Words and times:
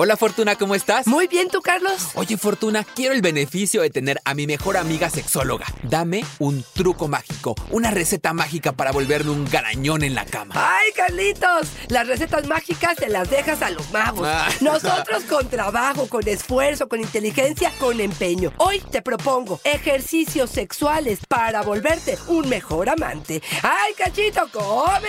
Hola 0.00 0.16
Fortuna, 0.16 0.54
¿cómo 0.54 0.76
estás? 0.76 1.08
Muy 1.08 1.26
bien, 1.26 1.48
¿tú, 1.48 1.60
Carlos? 1.60 2.10
Oye 2.14 2.36
Fortuna, 2.36 2.84
quiero 2.84 3.16
el 3.16 3.20
beneficio 3.20 3.82
de 3.82 3.90
tener 3.90 4.20
a 4.24 4.32
mi 4.34 4.46
mejor 4.46 4.76
amiga 4.76 5.10
sexóloga. 5.10 5.66
Dame 5.82 6.24
un 6.38 6.64
truco 6.72 7.08
mágico, 7.08 7.56
una 7.72 7.90
receta 7.90 8.32
mágica 8.32 8.70
para 8.70 8.92
volverme 8.92 9.32
un 9.32 9.44
garañón 9.44 10.04
en 10.04 10.14
la 10.14 10.24
cama. 10.24 10.54
¡Ay, 10.56 10.92
Carlitos! 10.92 11.66
Las 11.88 12.06
recetas 12.06 12.46
mágicas 12.46 12.96
se 12.96 13.08
las 13.08 13.28
dejas 13.28 13.60
a 13.60 13.70
los 13.70 13.90
magos. 13.90 14.24
Ah. 14.24 14.48
Nosotros 14.60 15.24
con 15.24 15.48
trabajo, 15.48 16.08
con 16.08 16.28
esfuerzo, 16.28 16.88
con 16.88 17.00
inteligencia, 17.00 17.72
con 17.80 18.00
empeño. 18.00 18.52
Hoy 18.58 18.80
te 18.92 19.02
propongo 19.02 19.60
ejercicios 19.64 20.50
sexuales 20.50 21.18
para 21.26 21.62
volverte 21.62 22.16
un 22.28 22.48
mejor 22.48 22.88
amante. 22.88 23.42
¡Ay, 23.64 23.94
cachito! 23.94 24.48
¡Comenzamos! 24.52 25.08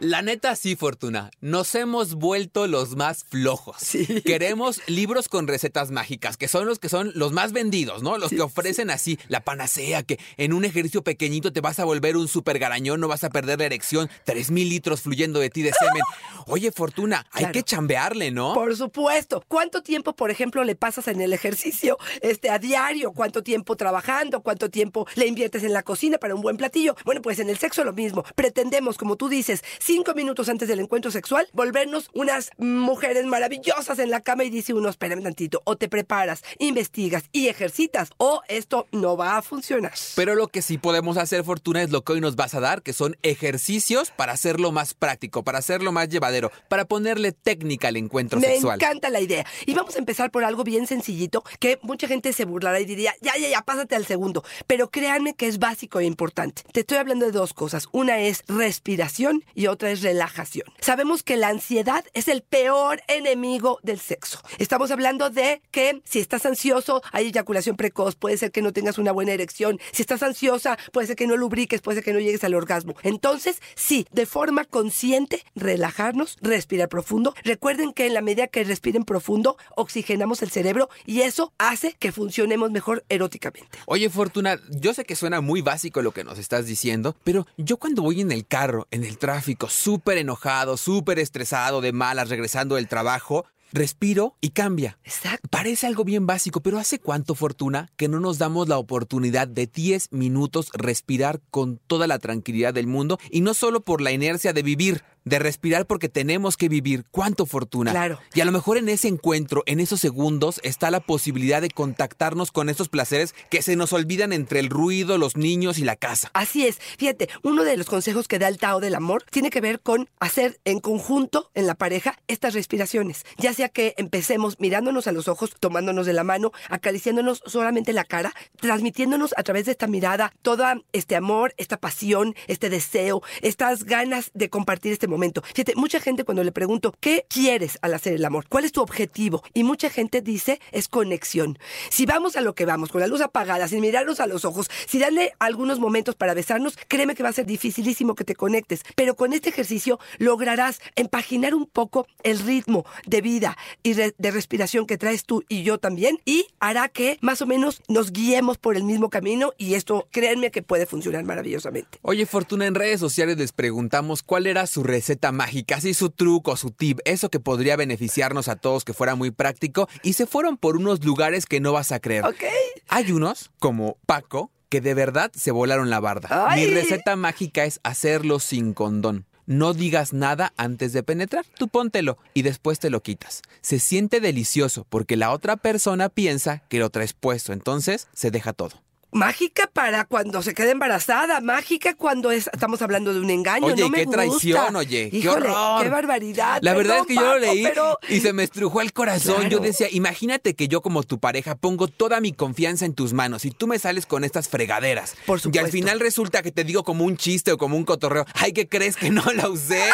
La 0.00 0.22
neta 0.22 0.56
sí, 0.56 0.76
Fortuna, 0.76 1.30
nos 1.42 1.74
hemos 1.74 2.14
vuelto 2.14 2.66
los 2.66 2.96
más 2.96 3.22
flojos. 3.24 3.76
Sí. 3.80 4.06
Queremos 4.24 4.80
libros 4.86 5.28
con 5.28 5.46
recetas 5.46 5.90
mágicas, 5.90 6.38
que 6.38 6.48
son 6.48 6.66
los 6.66 6.78
que 6.78 6.88
son 6.88 7.12
los 7.14 7.32
más 7.32 7.52
vendidos, 7.52 8.02
¿no? 8.02 8.16
Los 8.16 8.30
que 8.30 8.40
ofrecen 8.40 8.88
así 8.88 9.18
la 9.28 9.40
panacea, 9.44 10.02
que 10.02 10.18
en 10.38 10.54
un 10.54 10.64
ejercicio 10.64 11.04
pequeñito 11.04 11.52
te 11.52 11.60
vas 11.60 11.78
a 11.80 11.84
volver 11.84 12.16
un 12.16 12.28
super 12.28 12.58
garañón, 12.58 12.98
no 13.00 13.08
vas 13.08 13.24
a 13.24 13.28
perder 13.30 13.58
la 13.58 13.66
erección, 13.66 14.08
tres 14.24 14.50
mil 14.50 14.70
litros 14.70 15.02
fluyendo 15.02 15.38
de 15.38 15.50
ti 15.50 15.60
de 15.60 15.72
semen. 15.72 16.02
Oye, 16.46 16.72
Fortuna, 16.72 17.26
hay 17.32 17.40
Claro. 17.40 17.52
que 17.52 17.62
chambearle, 17.62 18.30
¿no? 18.30 18.54
Por 18.54 18.74
supuesto. 18.76 19.44
¿Cuánto 19.48 19.82
tiempo, 19.82 20.16
por 20.16 20.30
ejemplo, 20.30 20.64
le 20.64 20.76
pasas 20.76 21.08
en 21.08 21.20
el 21.20 21.34
ejercicio 21.34 21.98
este, 22.22 22.48
a 22.48 22.58
diario? 22.58 23.12
¿Cuánto 23.12 23.42
tiempo 23.42 23.76
trabajando? 23.76 24.40
¿Cuánto 24.42 24.70
tiempo 24.70 25.06
le 25.16 25.26
inviertes 25.26 25.62
en 25.62 25.74
la 25.74 25.82
cocina 25.82 26.16
para 26.16 26.34
un 26.34 26.40
buen 26.40 26.56
platillo? 26.56 26.96
Bueno, 27.04 27.20
pues 27.20 27.38
en 27.38 27.50
el 27.50 27.58
sexo 27.58 27.84
lo 27.84 27.92
mismo. 27.92 28.24
Pretendemos, 28.34 28.96
como 28.96 29.16
tú 29.16 29.28
dices, 29.28 29.62
cinco 29.90 30.14
minutos 30.14 30.48
antes 30.48 30.68
del 30.68 30.78
encuentro 30.78 31.10
sexual, 31.10 31.48
volvernos 31.52 32.10
unas 32.14 32.52
mujeres 32.58 33.26
maravillosas 33.26 33.98
en 33.98 34.08
la 34.08 34.20
cama 34.20 34.44
y 34.44 34.50
dice 34.50 34.72
uno, 34.72 34.88
espérame 34.88 35.20
tantito, 35.20 35.62
o 35.64 35.74
te 35.74 35.88
preparas, 35.88 36.44
investigas 36.60 37.24
y 37.32 37.48
ejercitas, 37.48 38.10
o 38.16 38.40
esto 38.46 38.86
no 38.92 39.16
va 39.16 39.36
a 39.36 39.42
funcionar. 39.42 39.92
Pero 40.14 40.36
lo 40.36 40.46
que 40.46 40.62
sí 40.62 40.78
podemos 40.78 41.16
hacer, 41.16 41.42
Fortuna, 41.42 41.82
es 41.82 41.90
lo 41.90 42.04
que 42.04 42.12
hoy 42.12 42.20
nos 42.20 42.36
vas 42.36 42.54
a 42.54 42.60
dar, 42.60 42.82
que 42.82 42.92
son 42.92 43.16
ejercicios 43.24 44.12
para 44.12 44.30
hacerlo 44.30 44.70
más 44.70 44.94
práctico, 44.94 45.42
para 45.42 45.58
hacerlo 45.58 45.90
más 45.90 46.08
llevadero, 46.08 46.52
para 46.68 46.84
ponerle 46.84 47.32
técnica 47.32 47.88
al 47.88 47.96
encuentro 47.96 48.38
Me 48.38 48.46
sexual. 48.46 48.76
encanta 48.80 49.10
la 49.10 49.20
idea. 49.20 49.44
Y 49.66 49.74
vamos 49.74 49.96
a 49.96 49.98
empezar 49.98 50.30
por 50.30 50.44
algo 50.44 50.62
bien 50.62 50.86
sencillito, 50.86 51.42
que 51.58 51.80
mucha 51.82 52.06
gente 52.06 52.32
se 52.32 52.44
burlará 52.44 52.78
y 52.78 52.84
diría, 52.84 53.12
ya, 53.22 53.36
ya, 53.36 53.48
ya, 53.48 53.62
pásate 53.62 53.96
al 53.96 54.06
segundo. 54.06 54.44
Pero 54.68 54.88
créanme 54.88 55.34
que 55.34 55.48
es 55.48 55.58
básico 55.58 55.98
e 55.98 56.04
importante. 56.04 56.62
Te 56.70 56.80
estoy 56.80 56.98
hablando 56.98 57.26
de 57.26 57.32
dos 57.32 57.54
cosas. 57.54 57.88
Una 57.90 58.20
es 58.20 58.44
respiración 58.46 59.42
y 59.56 59.66
otra 59.66 59.79
es 59.86 60.02
relajación. 60.02 60.66
Sabemos 60.80 61.22
que 61.22 61.36
la 61.36 61.48
ansiedad 61.48 62.04
es 62.14 62.28
el 62.28 62.42
peor 62.42 63.02
enemigo 63.08 63.78
del 63.82 64.00
sexo. 64.00 64.40
Estamos 64.58 64.90
hablando 64.90 65.30
de 65.30 65.62
que 65.70 66.02
si 66.04 66.18
estás 66.18 66.46
ansioso, 66.46 67.02
hay 67.12 67.26
eyaculación 67.28 67.76
precoz, 67.76 68.16
puede 68.16 68.36
ser 68.36 68.52
que 68.52 68.62
no 68.62 68.72
tengas 68.72 68.98
una 68.98 69.12
buena 69.12 69.32
erección. 69.32 69.78
Si 69.92 70.02
estás 70.02 70.22
ansiosa, 70.22 70.78
puede 70.92 71.06
ser 71.06 71.16
que 71.16 71.26
no 71.26 71.36
lubriques, 71.36 71.80
puede 71.80 71.96
ser 71.96 72.04
que 72.04 72.12
no 72.12 72.20
llegues 72.20 72.44
al 72.44 72.54
orgasmo. 72.54 72.94
Entonces, 73.02 73.60
sí, 73.74 74.06
de 74.12 74.26
forma 74.26 74.64
consciente, 74.64 75.44
relajarnos, 75.54 76.36
respirar 76.40 76.88
profundo. 76.88 77.34
Recuerden 77.42 77.92
que 77.92 78.06
en 78.06 78.14
la 78.14 78.22
medida 78.22 78.46
que 78.46 78.64
respiren 78.64 79.04
profundo, 79.04 79.56
oxigenamos 79.76 80.42
el 80.42 80.50
cerebro 80.50 80.88
y 81.06 81.22
eso 81.22 81.52
hace 81.58 81.94
que 81.98 82.12
funcionemos 82.12 82.70
mejor 82.70 83.04
eróticamente. 83.08 83.78
Oye, 83.86 84.10
Fortuna, 84.10 84.60
yo 84.70 84.94
sé 84.94 85.04
que 85.04 85.16
suena 85.16 85.40
muy 85.40 85.62
básico 85.62 86.02
lo 86.02 86.12
que 86.12 86.24
nos 86.24 86.38
estás 86.38 86.66
diciendo, 86.66 87.16
pero 87.24 87.46
yo 87.56 87.78
cuando 87.78 88.02
voy 88.02 88.20
en 88.20 88.32
el 88.32 88.46
carro, 88.46 88.86
en 88.90 89.04
el 89.04 89.18
tráfico, 89.18 89.68
súper 89.70 90.18
enojado, 90.18 90.76
súper 90.76 91.18
estresado, 91.18 91.80
de 91.80 91.92
malas, 91.92 92.28
regresando 92.28 92.76
del 92.76 92.88
trabajo, 92.88 93.46
respiro 93.72 94.36
y 94.40 94.50
cambia. 94.50 94.98
Exacto. 95.04 95.48
Parece 95.48 95.86
algo 95.86 96.04
bien 96.04 96.26
básico, 96.26 96.60
pero 96.60 96.78
¿hace 96.78 96.98
cuánto, 96.98 97.34
Fortuna, 97.34 97.90
que 97.96 98.08
no 98.08 98.20
nos 98.20 98.38
damos 98.38 98.68
la 98.68 98.78
oportunidad 98.78 99.48
de 99.48 99.66
10 99.66 100.12
minutos 100.12 100.70
respirar 100.72 101.40
con 101.50 101.78
toda 101.86 102.06
la 102.06 102.18
tranquilidad 102.18 102.74
del 102.74 102.86
mundo? 102.86 103.18
Y 103.30 103.40
no 103.40 103.54
solo 103.54 103.80
por 103.80 104.00
la 104.00 104.12
inercia 104.12 104.52
de 104.52 104.62
vivir, 104.62 105.04
de 105.24 105.38
respirar 105.38 105.86
porque 105.86 106.08
tenemos 106.08 106.56
que 106.56 106.68
vivir. 106.68 107.04
¿Cuánto, 107.10 107.46
Fortuna? 107.46 107.90
Claro. 107.90 108.18
Y 108.34 108.40
a 108.40 108.44
lo 108.44 108.52
mejor 108.52 108.76
en 108.76 108.88
ese 108.88 109.08
encuentro, 109.08 109.62
en 109.66 109.80
esos 109.80 110.00
segundos, 110.00 110.60
está 110.62 110.90
la 110.90 111.00
posibilidad 111.00 111.60
de 111.60 111.70
contactarnos 111.70 112.52
con 112.52 112.68
esos 112.68 112.88
placeres 112.88 113.34
que 113.50 113.62
se 113.62 113.76
nos 113.76 113.92
olvidan 113.92 114.32
entre 114.32 114.60
el 114.60 114.70
ruido, 114.70 115.18
los 115.18 115.36
niños 115.36 115.78
y 115.78 115.84
la 115.84 115.96
casa. 115.96 116.30
Así 116.34 116.66
es. 116.66 116.78
Fíjate, 116.98 117.28
uno 117.42 117.64
de 117.64 117.76
los 117.76 117.86
consejos 117.86 118.28
que 118.28 118.38
da 118.38 118.48
el 118.48 118.58
Tao 118.58 118.80
del 118.80 118.94
amor 118.94 119.24
tiene 119.30 119.50
que 119.50 119.60
ver 119.60 119.80
con 119.80 120.08
hacer 120.18 120.60
en 120.64 120.80
conjunto 120.80 121.50
en 121.54 121.66
la 121.66 121.74
pareja 121.74 122.18
estas 122.28 122.54
respiraciones. 122.54 123.24
Ya 123.38 123.52
sea 123.52 123.68
que 123.68 123.94
empecemos 123.96 124.58
mirándonos 124.60 125.06
a 125.06 125.12
los 125.12 125.28
ojos, 125.28 125.54
tomándonos 125.58 126.06
de 126.06 126.12
la 126.12 126.24
mano, 126.24 126.52
acariciándonos 126.68 127.42
solamente 127.46 127.92
la 127.92 128.04
cara, 128.04 128.32
transmitiéndonos 128.60 129.34
a 129.36 129.42
través 129.42 129.66
de 129.66 129.72
esta 129.72 129.86
mirada 129.86 130.32
todo 130.42 130.64
este 130.92 131.16
amor, 131.16 131.54
esta 131.56 131.76
pasión, 131.78 132.34
este 132.46 132.70
deseo, 132.70 133.22
estas 133.42 133.84
ganas 133.84 134.30
de 134.34 134.50
compartir 134.50 134.92
este 134.92 135.06
momento. 135.10 135.42
Fíjate, 135.42 135.74
mucha 135.76 136.00
gente 136.00 136.24
cuando 136.24 136.44
le 136.44 136.52
pregunto, 136.52 136.94
¿qué 137.00 137.26
quieres 137.28 137.78
al 137.82 137.94
hacer 137.94 138.14
el 138.14 138.24
amor? 138.24 138.46
¿Cuál 138.48 138.64
es 138.64 138.72
tu 138.72 138.80
objetivo? 138.80 139.42
Y 139.52 139.64
mucha 139.64 139.90
gente 139.90 140.22
dice, 140.22 140.60
es 140.72 140.88
conexión. 140.88 141.58
Si 141.90 142.06
vamos 142.06 142.36
a 142.36 142.40
lo 142.40 142.54
que 142.54 142.64
vamos, 142.64 142.90
con 142.90 143.00
la 143.00 143.06
luz 143.06 143.20
apagada, 143.20 143.68
sin 143.68 143.80
mirarnos 143.80 144.20
a 144.20 144.26
los 144.26 144.44
ojos, 144.44 144.70
si 144.86 144.98
darle 144.98 145.32
algunos 145.38 145.78
momentos 145.78 146.14
para 146.14 146.34
besarnos, 146.34 146.78
créeme 146.88 147.14
que 147.14 147.22
va 147.22 147.28
a 147.28 147.34
ser 147.34 147.46
dificilísimo 147.46 148.14
que 148.14 148.24
te 148.24 148.34
conectes. 148.34 148.82
Pero 148.94 149.14
con 149.16 149.32
este 149.32 149.50
ejercicio 149.50 149.98
lograrás 150.18 150.80
empaginar 150.96 151.54
un 151.54 151.66
poco 151.66 152.06
el 152.22 152.38
ritmo 152.38 152.84
de 153.06 153.20
vida 153.20 153.56
y 153.82 153.94
de 153.94 154.30
respiración 154.30 154.86
que 154.86 154.98
traes 154.98 155.24
tú 155.24 155.44
y 155.48 155.62
yo 155.62 155.78
también 155.78 156.18
y 156.24 156.46
hará 156.60 156.88
que 156.88 157.18
más 157.20 157.42
o 157.42 157.46
menos 157.46 157.82
nos 157.88 158.12
guiemos 158.12 158.58
por 158.58 158.76
el 158.76 158.84
mismo 158.84 159.10
camino 159.10 159.52
y 159.58 159.74
esto 159.74 160.06
créanme 160.10 160.50
que 160.50 160.62
puede 160.62 160.86
funcionar 160.86 161.24
maravillosamente. 161.24 161.98
Oye, 162.02 162.26
Fortuna, 162.26 162.66
en 162.66 162.74
redes 162.74 163.00
sociales 163.00 163.36
les 163.36 163.52
preguntamos 163.52 164.22
cuál 164.22 164.46
era 164.46 164.66
su 164.66 164.82
receta 164.82 164.99
mágica, 165.32 165.76
así 165.76 165.94
su 165.94 166.10
truco, 166.10 166.56
su 166.56 166.70
tip, 166.70 167.00
eso 167.04 167.30
que 167.30 167.40
podría 167.40 167.76
beneficiarnos 167.76 168.48
a 168.48 168.56
todos, 168.56 168.84
que 168.84 168.94
fuera 168.94 169.14
muy 169.14 169.30
práctico, 169.30 169.88
y 170.02 170.14
se 170.14 170.26
fueron 170.26 170.56
por 170.56 170.76
unos 170.76 171.04
lugares 171.04 171.46
que 171.46 171.60
no 171.60 171.72
vas 171.72 171.92
a 171.92 172.00
creer. 172.00 172.24
¿Ok? 172.24 172.42
Hay 172.88 173.12
unos, 173.12 173.50
como 173.58 173.96
Paco, 174.06 174.50
que 174.68 174.80
de 174.80 174.94
verdad 174.94 175.30
se 175.34 175.50
volaron 175.50 175.90
la 175.90 176.00
barda. 176.00 176.46
¡Ay! 176.48 176.66
Mi 176.66 176.74
receta 176.74 177.16
mágica 177.16 177.64
es 177.64 177.80
hacerlo 177.82 178.38
sin 178.38 178.72
condón. 178.72 179.26
No 179.46 179.74
digas 179.74 180.12
nada 180.12 180.52
antes 180.56 180.92
de 180.92 181.02
penetrar, 181.02 181.44
tú 181.58 181.66
póntelo 181.66 182.18
y 182.34 182.42
después 182.42 182.78
te 182.78 182.88
lo 182.88 183.02
quitas. 183.02 183.42
Se 183.62 183.80
siente 183.80 184.20
delicioso 184.20 184.86
porque 184.88 185.16
la 185.16 185.32
otra 185.32 185.56
persona 185.56 186.08
piensa 186.08 186.62
que 186.68 186.78
lo 186.78 186.88
traes 186.90 187.14
puesto, 187.14 187.52
entonces 187.52 188.06
se 188.14 188.30
deja 188.30 188.52
todo. 188.52 188.80
Mágica 189.12 189.68
para 189.72 190.04
cuando 190.04 190.40
se 190.42 190.54
queda 190.54 190.70
embarazada, 190.70 191.40
mágica 191.40 191.94
cuando 191.94 192.30
es- 192.30 192.48
estamos 192.52 192.80
hablando 192.80 193.12
de 193.12 193.20
un 193.20 193.28
engaño. 193.30 193.66
Oye, 193.66 193.82
no 193.82 193.88
me 193.88 193.98
qué 193.98 194.04
gusta. 194.04 194.22
traición, 194.22 194.76
oye, 194.76 195.10
qué 195.10 195.16
Híjole, 195.18 195.48
horror. 195.48 195.82
Qué 195.82 195.88
barbaridad. 195.88 196.58
La 196.62 196.74
verdad 196.74 196.98
es 196.98 197.06
que 197.06 197.14
yo 197.16 197.20
lo 197.22 197.38
leí 197.38 197.62
pero- 197.64 197.98
y 198.08 198.20
se 198.20 198.32
me 198.32 198.44
estrujó 198.44 198.80
el 198.80 198.92
corazón. 198.92 199.34
Claro. 199.36 199.48
Yo 199.50 199.58
decía, 199.58 199.88
imagínate 199.90 200.54
que 200.54 200.68
yo 200.68 200.80
como 200.80 201.02
tu 201.02 201.18
pareja 201.18 201.56
pongo 201.56 201.88
toda 201.88 202.20
mi 202.20 202.32
confianza 202.32 202.84
en 202.86 202.94
tus 202.94 203.12
manos 203.12 203.44
y 203.44 203.50
tú 203.50 203.66
me 203.66 203.78
sales 203.80 204.06
con 204.06 204.22
estas 204.24 204.48
fregaderas. 204.48 205.14
Por 205.26 205.38
Y 205.38 205.40
al 205.40 205.42
supuesto. 205.42 205.70
final 205.72 206.00
resulta 206.00 206.42
que 206.42 206.52
te 206.52 206.62
digo 206.64 206.84
como 206.84 207.04
un 207.04 207.16
chiste 207.16 207.50
o 207.52 207.58
como 207.58 207.76
un 207.76 207.84
cotorreo. 207.84 208.26
Ay, 208.34 208.52
¿qué 208.52 208.68
crees 208.68 208.96
que 208.96 209.10
no 209.10 209.24
la 209.34 209.48
usé? 209.48 209.82